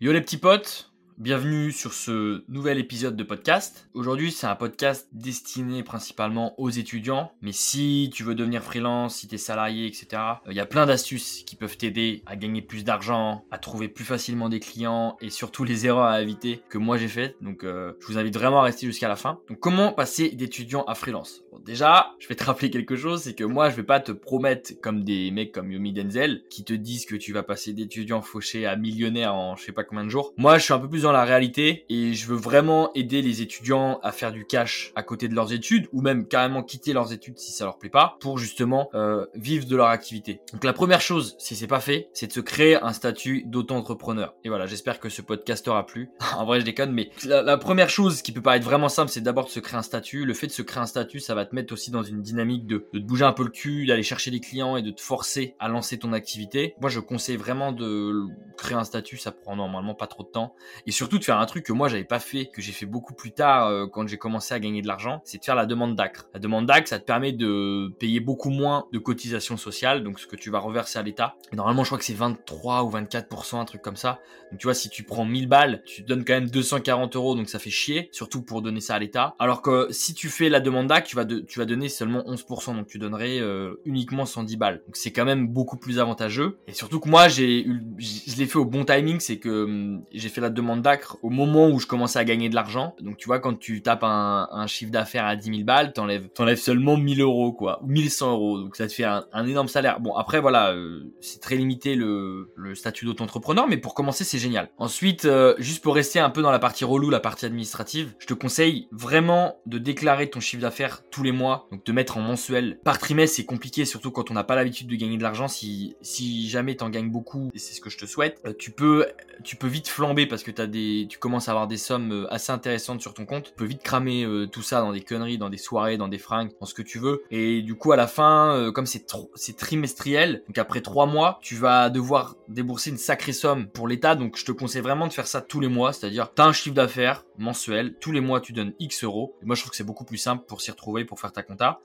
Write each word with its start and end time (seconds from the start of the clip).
Yo 0.00 0.12
les 0.12 0.22
petits 0.22 0.38
potes, 0.38 0.89
Bienvenue 1.20 1.70
sur 1.70 1.92
ce 1.92 2.44
nouvel 2.48 2.78
épisode 2.78 3.14
de 3.14 3.24
podcast. 3.24 3.90
Aujourd'hui, 3.92 4.32
c'est 4.32 4.46
un 4.46 4.56
podcast 4.56 5.06
destiné 5.12 5.82
principalement 5.82 6.58
aux 6.58 6.70
étudiants. 6.70 7.30
Mais 7.42 7.52
si 7.52 8.10
tu 8.10 8.24
veux 8.24 8.34
devenir 8.34 8.62
freelance, 8.62 9.16
si 9.16 9.28
tu 9.28 9.34
es 9.34 9.38
salarié, 9.38 9.86
etc., 9.86 10.06
il 10.48 10.56
y 10.56 10.60
a 10.60 10.64
plein 10.64 10.86
d'astuces 10.86 11.42
qui 11.44 11.56
peuvent 11.56 11.76
t'aider 11.76 12.22
à 12.24 12.36
gagner 12.36 12.62
plus 12.62 12.84
d'argent, 12.84 13.44
à 13.50 13.58
trouver 13.58 13.88
plus 13.88 14.06
facilement 14.06 14.48
des 14.48 14.60
clients 14.60 15.18
et 15.20 15.28
surtout 15.28 15.62
les 15.62 15.84
erreurs 15.84 16.06
à 16.06 16.22
éviter 16.22 16.62
que 16.70 16.78
moi 16.78 16.96
j'ai 16.96 17.08
faites. 17.08 17.36
Donc, 17.42 17.64
euh, 17.64 17.92
je 18.00 18.06
vous 18.06 18.16
invite 18.16 18.32
vraiment 18.32 18.60
à 18.60 18.62
rester 18.62 18.86
jusqu'à 18.86 19.08
la 19.08 19.16
fin. 19.16 19.40
Donc, 19.50 19.60
comment 19.60 19.92
passer 19.92 20.30
d'étudiant 20.30 20.84
à 20.84 20.94
freelance? 20.94 21.42
Bon, 21.52 21.58
Déjà, 21.62 22.14
je 22.18 22.28
vais 22.28 22.34
te 22.34 22.44
rappeler 22.44 22.70
quelque 22.70 22.96
chose, 22.96 23.20
c'est 23.24 23.34
que 23.34 23.44
moi, 23.44 23.68
je 23.68 23.76
vais 23.76 23.82
pas 23.82 24.00
te 24.00 24.12
promettre 24.12 24.72
comme 24.80 25.04
des 25.04 25.30
mecs 25.30 25.52
comme 25.52 25.70
Yomi 25.70 25.92
Denzel 25.92 26.44
qui 26.48 26.64
te 26.64 26.72
disent 26.72 27.04
que 27.04 27.16
tu 27.16 27.34
vas 27.34 27.42
passer 27.42 27.74
d'étudiant 27.74 28.22
fauché 28.22 28.64
à 28.64 28.76
millionnaire 28.76 29.34
en 29.34 29.56
je 29.56 29.64
sais 29.64 29.72
pas 29.72 29.84
combien 29.84 30.04
de 30.04 30.08
jours. 30.08 30.32
Moi, 30.38 30.56
je 30.56 30.64
suis 30.64 30.72
un 30.72 30.78
peu 30.78 30.88
plus 30.88 31.04
la 31.12 31.24
réalité 31.24 31.84
et 31.88 32.14
je 32.14 32.26
veux 32.26 32.36
vraiment 32.36 32.92
aider 32.94 33.22
les 33.22 33.42
étudiants 33.42 34.00
à 34.02 34.12
faire 34.12 34.32
du 34.32 34.44
cash 34.44 34.92
à 34.94 35.02
côté 35.02 35.28
de 35.28 35.34
leurs 35.34 35.52
études 35.52 35.88
ou 35.92 36.00
même 36.02 36.26
carrément 36.26 36.62
quitter 36.62 36.92
leurs 36.92 37.12
études 37.12 37.38
si 37.38 37.52
ça 37.52 37.64
leur 37.64 37.78
plaît 37.78 37.90
pas 37.90 38.16
pour 38.20 38.38
justement 38.38 38.90
euh, 38.94 39.26
vivre 39.34 39.66
de 39.66 39.76
leur 39.76 39.88
activité. 39.88 40.40
Donc 40.52 40.64
la 40.64 40.72
première 40.72 41.00
chose, 41.00 41.36
si 41.38 41.56
c'est 41.56 41.66
pas 41.66 41.80
fait, 41.80 42.08
c'est 42.12 42.26
de 42.26 42.32
se 42.32 42.40
créer 42.40 42.76
un 42.76 42.92
statut 42.92 43.44
d'auto-entrepreneur. 43.46 44.34
Et 44.44 44.48
voilà, 44.48 44.66
j'espère 44.66 45.00
que 45.00 45.08
ce 45.08 45.22
podcast 45.22 45.66
aura 45.68 45.86
plu. 45.86 46.10
en 46.36 46.44
vrai, 46.44 46.60
je 46.60 46.64
déconne, 46.64 46.92
mais 46.92 47.10
la, 47.24 47.42
la, 47.42 47.56
première 47.58 47.90
chose 47.90 48.22
qui 48.22 48.32
peut 48.32 48.42
paraître 48.42 48.64
vraiment 48.64 48.88
simple, 48.88 49.10
c'est 49.10 49.20
d'abord 49.20 49.46
de 49.46 49.50
se 49.50 49.60
créer 49.60 49.78
un 49.78 49.82
statut. 49.82 50.24
Le 50.24 50.34
fait 50.34 50.46
de 50.46 50.52
se 50.52 50.62
créer 50.62 50.82
un 50.82 50.86
statut, 50.86 51.20
ça 51.20 51.34
va 51.34 51.44
te 51.44 51.54
mettre 51.54 51.72
aussi 51.72 51.90
dans 51.90 52.02
une 52.02 52.22
dynamique 52.22 52.66
de, 52.66 52.86
de 52.92 52.98
te 52.98 53.04
bouger 53.04 53.24
un 53.24 53.32
peu 53.32 53.44
le 53.44 53.50
cul, 53.50 53.86
d'aller 53.86 54.02
chercher 54.02 54.30
des 54.30 54.40
clients 54.40 54.76
et 54.76 54.82
de 54.82 54.90
te 54.90 55.00
forcer 55.00 55.54
à 55.58 55.68
lancer 55.68 55.98
ton 55.98 56.12
activité. 56.12 56.74
Moi, 56.80 56.90
je 56.90 57.00
conseille 57.00 57.36
vraiment 57.36 57.72
de 57.72 58.26
créer 58.56 58.76
un 58.76 58.84
statut, 58.84 59.16
ça 59.16 59.32
prend 59.32 59.56
normalement 59.56 59.94
pas 59.94 60.06
trop 60.06 60.22
de 60.22 60.28
temps. 60.28 60.54
Et 60.86 60.92
surtout 61.00 61.18
de 61.18 61.24
faire 61.24 61.38
un 61.38 61.46
truc 61.46 61.64
que 61.64 61.72
moi 61.72 61.88
j'avais 61.88 62.04
pas 62.04 62.18
fait, 62.18 62.44
que 62.44 62.60
j'ai 62.60 62.72
fait 62.72 62.84
beaucoup 62.84 63.14
plus 63.14 63.32
tard 63.32 63.68
euh, 63.68 63.86
quand 63.86 64.06
j'ai 64.06 64.18
commencé 64.18 64.52
à 64.52 64.60
gagner 64.60 64.82
de 64.82 64.86
l'argent, 64.86 65.22
c'est 65.24 65.38
de 65.38 65.44
faire 65.44 65.54
la 65.54 65.64
demande 65.64 65.96
d'ACRE. 65.96 66.26
La 66.34 66.40
demande 66.40 66.66
d'ACRE, 66.66 66.88
ça 66.88 66.98
te 66.98 67.06
permet 67.06 67.32
de 67.32 67.90
payer 67.98 68.20
beaucoup 68.20 68.50
moins 68.50 68.86
de 68.92 68.98
cotisations 68.98 69.56
sociales, 69.56 70.04
donc 70.04 70.20
ce 70.20 70.26
que 70.26 70.36
tu 70.36 70.50
vas 70.50 70.58
reverser 70.58 70.98
à 70.98 71.02
l'État. 71.02 71.36
Normalement, 71.54 71.84
je 71.84 71.88
crois 71.88 71.98
que 71.98 72.04
c'est 72.04 72.12
23 72.12 72.82
ou 72.82 72.90
24%, 72.90 73.58
un 73.58 73.64
truc 73.64 73.80
comme 73.80 73.96
ça. 73.96 74.20
Donc 74.50 74.60
tu 74.60 74.66
vois, 74.66 74.74
si 74.74 74.90
tu 74.90 75.02
prends 75.04 75.24
1000 75.24 75.48
balles, 75.48 75.82
tu 75.86 76.02
donnes 76.02 76.22
quand 76.22 76.34
même 76.34 76.50
240 76.50 77.16
euros, 77.16 77.34
donc 77.34 77.48
ça 77.48 77.58
fait 77.58 77.70
chier, 77.70 78.10
surtout 78.12 78.42
pour 78.42 78.60
donner 78.60 78.82
ça 78.82 78.96
à 78.96 78.98
l'État. 78.98 79.34
Alors 79.38 79.62
que 79.62 79.88
si 79.90 80.12
tu 80.12 80.28
fais 80.28 80.50
la 80.50 80.60
demande 80.60 80.88
d'ACRE, 80.88 81.06
tu 81.06 81.16
vas, 81.16 81.64
donner 81.64 81.88
seulement 81.88 82.20
11%, 82.24 82.76
donc 82.76 82.88
tu 82.88 82.98
donnerais 82.98 83.40
euh, 83.40 83.80
uniquement 83.86 84.26
110 84.26 84.56
balles. 84.58 84.82
Donc 84.86 84.96
c'est 84.96 85.12
quand 85.12 85.24
même 85.24 85.48
beaucoup 85.48 85.78
plus 85.78 85.98
avantageux. 85.98 86.58
Et 86.66 86.74
surtout 86.74 87.00
que 87.00 87.08
moi, 87.08 87.28
je 87.28 87.42
l'ai 87.42 88.46
fait 88.46 88.58
au 88.58 88.66
bon 88.66 88.84
timing, 88.84 89.18
c'est 89.18 89.38
que 89.38 89.64
hum, 89.64 90.04
j'ai 90.12 90.28
fait 90.28 90.42
la 90.42 90.50
demande 90.50 90.82
d'ACRE 90.82 90.89
au 91.22 91.30
moment 91.30 91.68
où 91.68 91.78
je 91.78 91.86
commençais 91.86 92.18
à 92.18 92.24
gagner 92.24 92.48
de 92.48 92.54
l'argent. 92.54 92.94
Donc 93.00 93.16
tu 93.16 93.26
vois, 93.26 93.38
quand 93.38 93.58
tu 93.58 93.82
tapes 93.82 94.04
un, 94.04 94.66
chiffre 94.66 94.92
d'affaires 94.92 95.26
à 95.26 95.36
10 95.36 95.50
000 95.50 95.64
balles, 95.64 95.92
t'enlèves, 95.92 96.28
t'enlèves 96.28 96.58
seulement 96.58 96.96
1000 96.96 97.20
euros, 97.20 97.52
quoi, 97.52 97.80
ou 97.82 97.88
1100 97.88 98.32
euros. 98.32 98.60
Donc 98.60 98.76
ça 98.76 98.86
te 98.86 98.92
fait 98.92 99.04
un, 99.04 99.46
énorme 99.46 99.68
salaire. 99.68 100.00
Bon, 100.00 100.14
après 100.14 100.40
voilà, 100.40 100.72
euh, 100.72 101.12
c'est 101.20 101.40
très 101.40 101.56
limité 101.56 101.94
le, 101.94 102.52
le 102.56 102.74
statut 102.74 103.04
d'auto-entrepreneur, 103.04 103.66
mais 103.68 103.76
pour 103.76 103.94
commencer, 103.94 104.24
c'est 104.24 104.38
génial. 104.38 104.70
Ensuite, 104.78 105.24
euh, 105.24 105.54
juste 105.58 105.82
pour 105.82 105.94
rester 105.94 106.20
un 106.20 106.30
peu 106.30 106.42
dans 106.42 106.50
la 106.50 106.58
partie 106.58 106.84
relou, 106.84 107.10
la 107.10 107.20
partie 107.20 107.46
administrative, 107.46 108.14
je 108.18 108.26
te 108.26 108.34
conseille 108.34 108.88
vraiment 108.92 109.60
de 109.66 109.78
déclarer 109.78 110.30
ton 110.30 110.40
chiffre 110.40 110.62
d'affaires 110.62 111.02
tous 111.10 111.22
les 111.22 111.32
mois, 111.32 111.68
donc 111.70 111.84
de 111.84 111.92
mettre 111.92 112.16
en 112.16 112.20
mensuel. 112.20 112.78
Par 112.84 112.98
trimestre, 112.98 113.36
c'est 113.36 113.44
compliqué, 113.44 113.84
surtout 113.84 114.10
quand 114.10 114.30
on 114.30 114.34
n'a 114.34 114.44
pas 114.44 114.56
l'habitude 114.56 114.86
de 114.86 114.96
gagner 114.96 115.16
de 115.16 115.22
l'argent. 115.22 115.48
Si, 115.48 115.96
si 116.02 116.48
jamais 116.48 116.76
t'en 116.76 116.90
gagnes 116.90 117.10
beaucoup, 117.10 117.50
et 117.54 117.58
c'est 117.58 117.74
ce 117.74 117.80
que 117.80 117.90
je 117.90 117.98
te 117.98 118.06
souhaite, 118.06 118.40
euh, 118.46 118.52
tu 118.58 118.70
peux, 118.70 119.06
tu 119.44 119.56
peux 119.56 119.66
vite 119.66 119.88
flamber 119.88 120.26
parce 120.26 120.42
que 120.42 120.50
t'as 120.50 120.66
tu 120.70 121.18
commences 121.18 121.48
à 121.48 121.52
avoir 121.52 121.66
des 121.66 121.76
sommes 121.76 122.12
euh, 122.12 122.32
assez 122.32 122.52
intéressantes 122.52 123.00
sur 123.00 123.14
ton 123.14 123.26
compte. 123.26 123.44
Tu 123.44 123.52
peux 123.52 123.64
vite 123.64 123.82
cramer 123.82 124.24
euh, 124.24 124.46
tout 124.46 124.62
ça 124.62 124.80
dans 124.80 124.92
des 124.92 125.00
conneries, 125.00 125.38
dans 125.38 125.50
des 125.50 125.58
soirées, 125.58 125.96
dans 125.96 126.08
des 126.08 126.18
fringues, 126.18 126.50
dans 126.60 126.66
ce 126.66 126.74
que 126.74 126.82
tu 126.82 126.98
veux. 126.98 127.22
Et 127.30 127.62
du 127.62 127.74
coup, 127.74 127.92
à 127.92 127.96
la 127.96 128.06
fin, 128.06 128.54
euh, 128.54 128.72
comme 128.72 128.86
c'est 128.86 129.06
c'est 129.34 129.56
trimestriel, 129.56 130.42
donc 130.46 130.58
après 130.58 130.80
trois 130.80 131.06
mois, 131.06 131.38
tu 131.42 131.56
vas 131.56 131.90
devoir 131.90 132.36
débourser 132.48 132.90
une 132.90 132.98
sacrée 132.98 133.32
somme 133.32 133.68
pour 133.68 133.88
l'État. 133.88 134.14
Donc 134.14 134.36
je 134.36 134.44
te 134.44 134.52
conseille 134.52 134.82
vraiment 134.82 135.06
de 135.06 135.12
faire 135.12 135.26
ça 135.26 135.40
tous 135.40 135.60
les 135.60 135.68
mois, 135.68 135.92
c'est-à-dire 135.92 136.32
t'as 136.34 136.46
un 136.46 136.52
chiffre 136.52 136.74
d'affaires 136.74 137.24
mensuel, 137.38 137.94
tous 138.00 138.12
les 138.12 138.20
mois 138.20 138.40
tu 138.40 138.52
donnes 138.52 138.74
X 138.78 139.04
euros. 139.04 139.36
Et 139.42 139.46
moi 139.46 139.56
je 139.56 139.62
trouve 139.62 139.70
que 139.70 139.76
c'est 139.76 139.84
beaucoup 139.84 140.04
plus 140.04 140.18
simple 140.18 140.44
pour 140.46 140.60
s'y 140.60 140.70
retrouver, 140.70 141.04
pour 141.04 141.20
faire 141.20 141.32
ta 141.32 141.42
compta. 141.42 141.80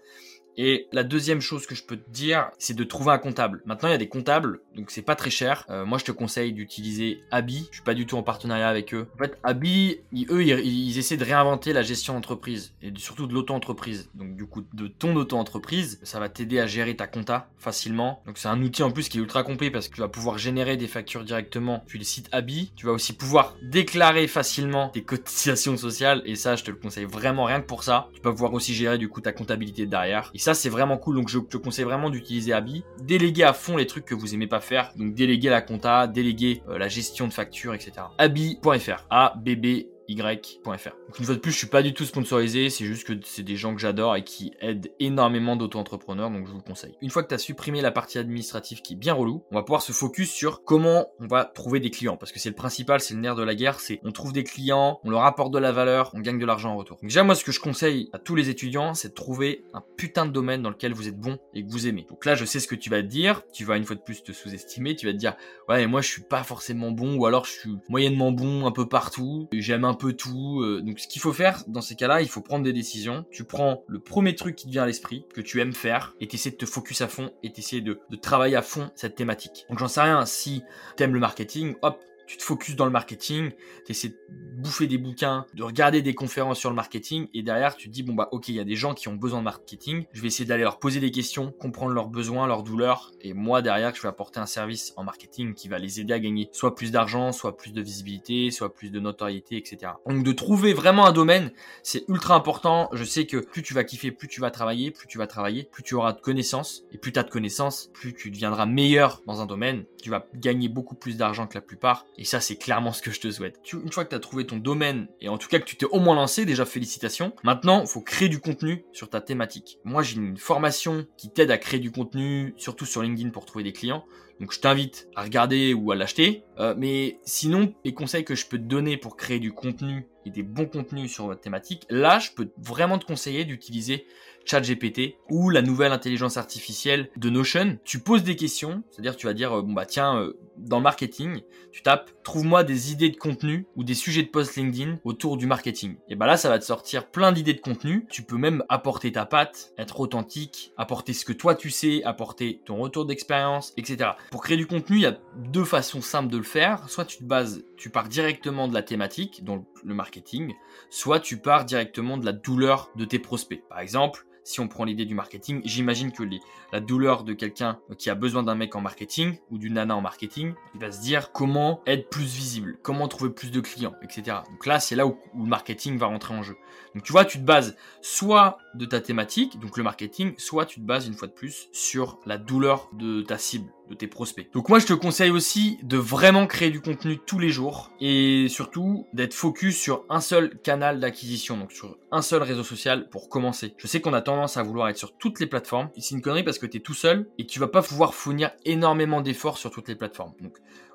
Et 0.58 0.88
la 0.92 1.04
deuxième 1.04 1.42
chose 1.42 1.66
que 1.68 1.76
je 1.76 1.84
peux 1.84 1.98
te 1.98 2.10
dire, 2.10 2.50
c'est 2.58 2.76
de 2.76 2.84
trouver 2.84 3.12
un 3.12 3.18
comptable. 3.18 3.62
Maintenant, 3.66 3.90
il 3.90 3.92
y 3.92 3.96
a 3.96 4.00
des 4.00 4.08
comptables, 4.08 4.60
donc 4.76 4.92
c'est 4.92 5.02
pas 5.02 5.16
très 5.16 5.30
cher. 5.30 5.66
Euh, 5.70 5.86
moi, 5.86 5.98
je 5.98 6.06
te 6.06 6.12
conseille 6.12 6.54
d'utiliser 6.54 7.24
Abi. 7.32 7.68
Je 7.72 7.78
suis 7.78 7.84
pas 7.84 7.94
du 7.94 8.06
tout 8.06 8.18
en 8.18 8.24
partenariat 8.24 8.70
avec 8.70 8.94
eux. 8.94 9.08
En 9.16 9.18
fait, 9.18 9.38
Abi, 9.44 10.00
eux, 10.30 10.44
ils, 10.44 10.60
ils, 10.60 10.98
essaient 10.98 11.18
de 11.18 11.26
réinventer 11.26 11.74
la 11.74 11.82
gestion 11.82 12.14
d'entreprise 12.14 12.74
et 12.82 12.92
surtout 12.98 13.28
de 13.28 13.34
l'auto-entreprise. 13.34 14.10
Donc, 14.16 14.36
du 14.36 14.46
coup, 14.46 14.64
de 14.74 14.88
ton 14.88 15.16
auto-entreprise, 15.16 16.00
ça 16.04 16.20
va 16.20 16.30
t'aider 16.30 16.60
à 16.60 16.68
gérer 16.68 16.96
ta 16.96 17.08
compta 17.08 17.50
facilement. 17.58 18.22
Donc, 18.26 18.38
c'est 18.38 18.48
un 18.48 18.62
outil 18.62 18.84
en 18.84 18.92
plus 18.92 19.10
qui 19.10 19.18
est 19.18 19.22
ultra 19.22 19.44
complet 19.44 19.72
parce 19.72 19.88
que 19.88 19.96
tu 19.96 20.02
vas 20.02 20.08
pouvoir 20.08 20.38
générer 20.38 20.78
des 20.78 20.88
factures 20.88 21.24
directement 21.24 21.82
depuis 21.86 22.00
le 22.00 22.06
site 22.06 22.30
Abi. 22.32 22.72
Tu 22.76 22.86
vas 22.86 22.92
aussi 22.92 23.14
pouvoir 23.14 23.56
déclarer 23.62 24.28
facilement 24.28 24.90
tes 24.90 25.04
cotisations 25.04 25.78
sociales 25.78 26.22
et 26.26 26.36
ça, 26.36 26.56
je 26.56 26.64
te 26.64 26.72
le 26.72 26.78
conseille 26.78 27.06
vraiment 27.06 27.46
rien 27.46 27.62
que 27.62 27.68
pour 27.68 27.84
ça. 27.84 28.08
Tu 28.14 28.22
vas 28.22 28.32
pouvoir 28.32 28.54
aussi 28.54 28.74
gérer 28.74 28.98
du 28.98 29.10
coup 29.10 29.22
ta 29.22 29.32
comptabilité 29.32 29.86
derrière. 29.86 30.32
Ça, 30.46 30.54
c'est 30.54 30.70
vraiment 30.70 31.00
cool. 31.00 31.16
Donc, 31.16 31.28
je 31.28 31.40
te 31.40 31.58
conseille 31.58 31.86
vraiment 31.86 32.12
d'utiliser 32.12 32.54
Abi. 32.54 32.84
Déléguer 33.02 33.42
à 33.42 33.54
fond 33.54 33.78
les 33.78 33.88
trucs 33.88 34.06
que 34.06 34.14
vous 34.14 34.36
aimez 34.36 34.46
pas 34.46 34.60
faire. 34.60 34.92
Donc, 34.96 35.16
déléguer 35.16 35.50
la 35.50 35.64
compta, 35.64 36.06
déléguer 36.06 36.62
euh, 36.70 36.78
la 36.78 36.88
gestion 36.88 37.28
de 37.28 37.34
factures, 37.34 37.74
etc. 37.74 37.94
Abi.fr. 38.20 39.08
A-B-B 39.10 39.95
y.fr. 40.08 40.96
Une 41.20 41.26
fois 41.26 41.36
de 41.36 41.40
plus, 41.40 41.52
je 41.52 41.58
suis 41.58 41.68
pas 41.68 41.82
du 41.82 41.94
tout 41.94 42.06
sponsorisé, 42.06 42.70
c'est 42.70 42.86
juste 42.86 43.08
que 43.08 43.14
c'est 43.24 43.44
des 43.44 43.56
gens 43.56 43.74
que 43.74 43.82
j'adore 43.82 44.16
et 44.16 44.24
qui 44.24 44.54
aident 44.62 44.92
énormément 45.00 45.56
d'auto-entrepreneurs, 45.56 46.30
donc 46.30 46.46
je 46.46 46.52
vous 46.52 46.58
le 46.58 46.64
conseille. 46.64 46.96
Une 47.02 47.10
fois 47.10 47.24
que 47.24 47.30
tu 47.30 47.36
as 47.36 47.40
supprimé 47.40 47.82
la 47.82 47.92
partie 47.92 48.18
administrative 48.18 48.82
qui 48.82 48.94
est 48.94 48.98
bien 48.98 49.14
relou, 49.14 49.44
on 49.52 49.56
va 49.56 49.64
pouvoir 49.64 49.82
se 49.82 49.92
focus 49.92 50.32
sur 50.32 50.64
comment 50.64 51.08
on 51.20 51.28
va 51.28 51.46
trouver 51.46 51.80
des 51.80 51.90
clients, 51.90 52.18
parce 52.18 52.32
que 52.32 52.40
c'est 52.40 52.50
le 52.50 52.56
principal, 52.56 53.00
c'est 53.00 53.14
le 53.14 53.20
nerf 53.20 53.36
de 53.36 53.44
la 53.44 53.56
guerre, 53.56 53.80
c'est 53.80 54.00
on 54.04 54.12
trouve 54.12 54.34
des 54.34 54.44
clients, 54.44 55.00
on 55.04 55.10
leur 55.10 55.24
apporte 55.24 55.54
de 55.54 55.60
la 55.60 55.72
valeur, 55.72 56.12
on 56.14 56.20
gagne 56.20 56.40
de 56.40 56.46
l'argent 56.46 56.72
en 56.72 56.78
retour. 56.78 56.98
Donc 56.98 57.10
déjà 57.10 57.24
moi 57.24 57.36
ce 57.36 57.44
que 57.44 57.52
je 57.52 57.60
conseille 57.60 58.10
à 58.14 58.20
tous 58.20 58.36
les 58.36 58.50
étudiants, 58.50 58.94
c'est 58.94 59.10
de 59.10 59.14
trouver 59.14 59.64
un 59.74 59.84
putain 59.98 60.26
de 60.26 60.32
domaine 60.32 60.62
dans 60.62 60.70
lequel 60.70 60.94
vous 60.94 61.08
êtes 61.08 61.20
bon 61.20 61.38
et 61.54 61.66
que 61.66 61.72
vous 61.72 61.88
aimez. 61.88 62.06
Donc 62.10 62.26
là 62.26 62.36
je 62.36 62.46
sais 62.46 62.60
ce 62.60 62.68
que 62.68 62.76
tu 62.76 62.90
vas 62.90 63.02
te 63.02 63.08
dire, 63.08 63.44
tu 63.52 63.66
vas 63.66 63.78
une 63.78 63.86
fois 63.86 63.96
de 63.96 64.02
plus 64.02 64.24
te 64.24 64.32
sous-estimer, 64.32 64.96
tu 64.96 65.06
vas 65.08 65.14
te 65.14 65.18
dire 65.18 65.36
ouais 65.70 65.88
moi 65.88 66.02
je 66.02 66.10
suis 66.10 66.24
pas 66.24 66.44
forcément 66.44 66.92
bon 66.92 67.16
ou 67.16 67.26
alors 67.26 67.46
je 67.46 67.52
suis 67.52 67.72
moyennement 67.90 68.32
bon 68.32 68.66
un 68.66 68.72
peu 68.72 68.88
partout, 68.88 69.48
j'aime 69.52 69.86
un 69.86 69.95
peu 69.96 70.14
tout. 70.14 70.62
Euh, 70.62 70.82
donc 70.82 71.00
ce 71.00 71.08
qu'il 71.08 71.22
faut 71.22 71.34
faire 71.34 71.64
dans 71.68 71.82
ces 71.82 71.96
cas-là, 71.96 72.22
il 72.22 72.28
faut 72.28 72.42
prendre 72.42 72.64
des 72.64 72.74
décisions. 72.74 73.26
Tu 73.32 73.44
prends 73.44 73.84
le 73.88 74.00
premier 74.00 74.36
truc 74.36 74.56
qui 74.56 74.66
te 74.66 74.72
vient 74.72 74.84
à 74.84 74.88
l'esprit, 74.88 75.26
que 75.34 75.42
tu 75.42 75.62
aimes 75.62 75.74
faire, 75.74 76.16
et 76.20 76.28
t'essaies 76.28 76.52
de 76.52 76.56
te 76.56 76.66
focus 76.66 77.02
à 77.02 77.08
fond, 77.08 77.32
et 77.44 77.52
t'essaies 77.52 77.82
de, 77.82 78.00
de 78.10 78.16
travailler 78.16 78.56
à 78.56 78.62
fond 78.62 78.90
cette 78.96 79.16
thématique. 79.16 79.66
Donc 79.70 79.80
j'en 79.80 79.88
sais 79.88 80.02
rien, 80.02 80.26
si 80.26 80.64
t'aimes 80.96 81.14
le 81.14 81.20
marketing, 81.20 81.76
hop, 81.82 82.04
tu 82.28 82.38
te 82.38 82.44
focuses 82.44 82.76
dans 82.76 82.86
le 82.86 82.92
marketing, 82.92 83.52
tu 83.86 83.92
essaies 83.92 84.10
de 84.10 84.18
bouffer 84.30 84.88
des 84.88 84.98
bouquins, 84.98 85.46
de 85.54 85.64
regarder 85.64 86.02
des 86.02 86.16
conférences 86.16 86.60
sur 86.60 86.70
le 86.70 86.76
marketing, 86.76 87.28
et 87.34 87.44
derrière 87.44 87.76
tu 87.76 87.90
te 87.90 87.94
dis 87.94 88.04
bon 88.04 88.14
bah 88.14 88.30
ok 88.32 88.50
il 88.50 88.56
y 88.56 88.60
a 88.60 88.64
des 88.64 88.76
gens 88.76 88.94
qui 88.94 89.08
ont 89.08 89.16
besoin 89.16 89.40
de 89.40 89.44
marketing, 89.44 90.06
je 90.14 90.22
vais 90.22 90.28
essayer 90.28 90.46
d'aller 90.46 90.64
leur 90.64 90.80
poser 90.80 91.00
des 91.00 91.12
questions, 91.12 91.52
comprendre 91.52 91.94
leurs 91.94 92.08
besoins, 92.08 92.48
leurs 92.48 92.64
douleurs, 92.64 93.12
et 93.22 93.34
moi 93.34 93.62
derrière 93.62 93.94
je 93.94 94.02
vais 94.02 94.08
apporter 94.08 94.40
un 94.40 94.46
service 94.46 94.94
en 94.96 95.04
marketing 95.04 95.54
qui 95.54 95.68
va 95.68 95.80
les 95.80 96.00
aider 96.00 96.14
à 96.14 96.20
gagner 96.20 96.50
soit 96.52 96.76
plus 96.76 96.92
d'argent, 96.92 97.32
soit 97.32 97.58
plus 97.58 97.74
de 97.74 97.82
visibilité, 97.82 98.52
soit 98.52 98.74
plus 98.74 98.90
de 98.90 99.00
notoriété, 99.00 99.58
etc. 99.58 99.94
Donc 100.08 100.24
de 100.24 100.32
trouver 100.32 100.74
vraiment 100.74 101.06
un 101.06 101.12
domaine, 101.12 101.52
c'est 101.84 102.06
ultra 102.08 102.36
important. 102.36 102.90
Je 102.94 103.04
sais 103.04 103.26
que 103.26 103.38
plus 103.38 103.64
tu 103.64 103.74
vas 103.74 103.84
kiffer, 103.84 104.12
plus 104.12 104.28
tu 104.28 104.42
vas 104.42 104.52
travailler, 104.52 104.92
plus 104.92 105.08
tu 105.08 105.18
vas 105.18 105.28
travailler, 105.28 105.64
plus 105.72 105.84
tu 105.84 105.96
auras 105.96 106.14
de 106.14 106.22
connaissances, 106.22 106.84
et 106.92 106.98
plus 106.98 107.12
tu 107.12 107.20
as 107.20 107.24
de 107.24 107.30
connaissances, 107.30 107.90
plus 107.94 108.14
tu 108.14 108.32
deviendras 108.32 108.66
meilleur 108.66 109.22
dans 109.26 109.42
un 109.42 109.46
domaine, 109.46 109.86
tu 110.02 110.10
vas 110.10 110.26
gagner 110.36 110.70
beaucoup 110.70 110.96
plus 110.96 111.18
d'argent 111.18 111.48
que 111.48 111.56
la 111.56 111.62
plupart 111.62 112.06
et 112.18 112.24
ça, 112.24 112.40
c'est 112.40 112.56
clairement 112.56 112.94
ce 112.94 113.02
que 113.02 113.12
je 113.12 113.20
te 113.20 113.30
souhaite. 113.32 113.60
une 113.74 113.92
fois 113.92 114.06
que 114.06 114.10
tu 114.10 114.16
as 114.16 114.20
trouvé 114.20 114.46
ton 114.46 114.58
domaine, 114.58 115.08
et 115.22 115.30
en 115.30 115.38
tout 115.38 115.50
cas 115.50 115.60
que 115.60 115.66
tu 115.66 115.76
t'es 115.76 115.86
au 115.86 116.00
moins 116.00 116.16
lancé, 116.16 116.46
déjà 116.46 116.66
félicitations. 116.66 117.34
Maintenant, 117.44 117.86
faut 117.86 118.02
créer 118.02 118.30
du 118.30 118.40
contenu 118.40 118.86
sur 118.94 119.10
ta 119.10 119.22
thématique. 119.22 119.80
Moi, 119.84 120.04
j'ai 120.04 120.16
une 120.16 120.38
formation 120.38 121.06
qui 121.18 121.30
t'aide 121.30 121.52
à 121.52 121.58
créer 121.58 121.80
du 121.80 121.92
contenu, 121.92 122.54
surtout 122.58 122.86
sur 122.86 123.02
LinkedIn 123.02 123.30
pour 123.30 123.46
trouver 123.46 123.64
des 123.64 123.74
clients. 123.74 124.06
Donc 124.40 124.52
je 124.52 124.60
t'invite 124.60 125.08
à 125.16 125.24
regarder 125.24 125.74
ou 125.74 125.92
à 125.92 125.96
l'acheter. 125.96 126.44
Euh, 126.60 126.74
mais 126.78 127.20
sinon, 127.24 127.74
les 127.84 127.94
conseils 127.94 128.26
que 128.26 128.36
je 128.36 128.46
peux 128.46 128.58
te 128.58 128.64
donner 128.64 128.98
pour 128.98 129.18
créer 129.18 129.40
du 129.40 129.54
contenu 129.54 130.08
et 130.26 130.30
des 130.30 130.44
bons 130.44 130.66
contenus 130.66 131.12
sur 131.12 131.28
votre 131.28 131.42
thématique, 131.42 131.86
là, 131.90 132.20
je 132.20 132.32
peux 132.32 132.50
vraiment 132.58 132.98
te 132.98 133.06
conseiller 133.06 133.46
d'utiliser 133.46 134.06
ChatGPT 134.46 135.16
ou 135.30 135.50
la 135.50 135.62
nouvelle 135.62 135.92
intelligence 135.92 136.38
artificielle 136.38 137.10
de 137.18 137.30
Notion. 137.30 137.78
Tu 137.84 138.00
poses 138.00 138.24
des 138.24 138.36
questions, 138.36 138.84
c'est-à-dire 138.92 139.16
tu 139.16 139.26
vas 139.26 139.34
dire, 139.34 139.58
euh, 139.58 139.62
bon 139.62 139.74
bah 139.74 139.86
tiens, 139.86 140.18
euh, 140.18 140.38
dans 140.58 140.78
le 140.78 140.84
marketing, 140.84 141.42
tu 141.72 141.82
tapes, 141.82 142.12
trouve-moi 142.24 142.64
des 142.64 142.92
idées 142.92 143.10
de 143.10 143.18
contenu 143.18 143.68
ou 143.76 143.84
des 143.84 143.94
sujets 143.94 144.24
de 144.24 144.30
post 144.30 144.56
LinkedIn 144.56 145.00
autour 145.04 145.38
du 145.38 145.48
marketing. 145.48 145.98
Et 146.08 146.16
bah 146.16 146.28
là, 146.28 146.38
ça 146.38 146.50
va 146.50 146.60
te 146.60 146.64
sortir 146.64 147.08
plein 147.08 147.32
d'idées 147.32 147.54
de 147.54 147.60
contenu. 147.60 148.06
Tu 148.10 148.24
peux 148.24 148.38
même 148.38 148.64
apporter 148.70 149.12
ta 149.12 149.26
patte, 149.26 149.74
être 149.78 150.00
authentique, 150.00 150.72
apporter 150.78 151.14
ce 151.14 151.26
que 151.26 151.34
toi 151.34 151.56
tu 151.56 151.70
sais, 151.70 152.04
apporter 152.04 152.62
ton 152.66 152.78
retour 152.78 153.06
d'expérience, 153.06 153.74
etc. 153.78 154.12
Pour 154.32 154.42
créer 154.42 154.58
du 154.58 154.68
contenu, 154.68 154.98
il 154.98 155.02
y 155.02 155.06
a 155.06 155.18
deux 155.38 155.64
façons 155.64 156.02
simples 156.02 156.32
de 156.32 156.38
le 156.38 156.44
faire. 156.44 156.90
Soit 156.90 157.06
tu 157.06 157.18
te 157.18 157.24
bases, 157.24 157.64
tu 157.78 157.90
pars 157.90 158.08
directement 158.08 158.68
de 158.68 158.74
la 158.74 158.82
thématique, 158.82 159.44
donc 159.44 159.66
le 159.84 159.94
marketing, 159.94 160.54
soit 160.90 161.20
tu 161.20 161.38
pars 161.38 161.66
directement 161.66 162.18
de 162.18 162.26
la 162.26 162.34
douleur 162.34 162.90
de 162.96 163.06
tes 163.06 163.20
prospects. 163.20 163.64
Par 163.70 163.80
exemple, 163.80 164.26
si 164.46 164.60
on 164.60 164.68
prend 164.68 164.86
l'idée 164.86 165.06
du 165.06 165.16
marketing, 165.16 165.62
j'imagine 165.66 166.12
que 166.12 166.24
la 166.72 166.80
douleur 166.80 167.24
de 167.24 167.34
quelqu'un 167.34 167.80
qui 167.98 168.12
a 168.12 168.16
besoin 168.16 168.44
d'un 168.44 168.54
mec 168.54 168.76
en 168.76 168.82
marketing 168.82 169.38
ou 169.50 169.58
d'une 169.58 169.74
nana 169.74 169.96
en 169.96 170.02
marketing, 170.02 170.54
il 170.76 170.80
va 170.80 170.92
se 170.92 171.02
dire 171.02 171.32
comment 171.32 171.82
être 171.88 172.10
plus 172.10 172.26
visible, 172.26 172.78
comment 172.84 173.08
trouver 173.08 173.32
plus 173.32 173.50
de 173.50 173.60
clients, 173.60 173.96
etc. 174.04 174.38
Donc 174.52 174.68
là, 174.68 174.80
c'est 174.80 174.96
là 174.96 175.08
où, 175.08 175.18
le 175.36 175.46
marketing 175.46 175.98
va 175.98 176.06
rentrer 176.06 176.36
en 176.36 176.44
jeu. 176.44 176.56
Donc 176.94 177.04
tu 177.04 177.12
vois, 177.12 177.26
tu 177.26 177.40
te 177.40 177.44
bases 177.44 177.76
soit 178.02 178.60
de 178.76 178.86
ta 178.86 179.02
thématique, 179.02 179.60
donc 179.60 179.78
le 179.78 179.84
marketing, 179.84 180.36
soit 180.38 180.68
tu 180.68 180.80
te 180.80 180.86
bases 180.86 181.08
une 181.08 181.16
fois 181.16 181.28
de 181.28 181.34
plus 181.34 181.68
sur 181.72 182.20
la 182.28 182.38
douleur 182.38 182.90
de 182.94 183.24
ta 183.24 183.40
cible 183.40 183.72
de 183.90 183.96
tes 183.96 184.08
prospects. 184.08 184.50
Donc 184.54 184.70
moi 184.70 184.80
je 184.80 184.86
te 184.86 184.94
conseille 184.94 185.32
aussi 185.32 185.80
de 185.84 185.98
vraiment 185.98 186.48
créer 186.48 186.70
du 186.70 186.82
contenu 186.82 187.18
tous 187.18 187.40
les 187.40 187.50
jours 187.50 187.92
et 188.00 188.48
surtout 188.50 189.08
d'être 189.14 189.34
focus 189.34 189.78
sur 189.78 190.06
un 190.10 190.22
seul 190.22 190.58
canal 190.60 191.00
d'acquisition, 191.00 191.58
donc 191.58 191.72
sur 191.72 191.98
un 192.12 192.22
seul 192.22 192.44
réseau 192.44 192.64
social 192.64 193.10
pour 193.10 193.30
commencer. 193.30 193.74
Je 193.78 193.88
sais 193.88 194.02
qu'on 194.02 194.14
a 194.14 194.22
tendance 194.22 194.58
à 194.58 194.64
vouloir 194.64 194.90
être 194.90 194.98
sur 194.98 195.16
toutes 195.18 195.40
les 195.40 195.48
plateformes, 195.48 195.90
c'est 195.98 196.16
une 196.16 196.22
connerie 196.22 196.44
parce 196.44 196.60
que 196.60 196.66
tu 196.66 196.78
es 196.78 196.80
tout 196.80 196.94
seul 196.94 197.28
et 197.38 197.46
tu 197.46 197.60
vas 197.60 197.68
pas 197.68 197.82
pouvoir 197.82 198.14
fournir 198.14 198.52
énormément 198.66 199.22
d'efforts 199.22 199.58
sur 199.58 199.72
toutes 199.72 199.88
les 199.88 199.96
plateformes. 199.96 200.34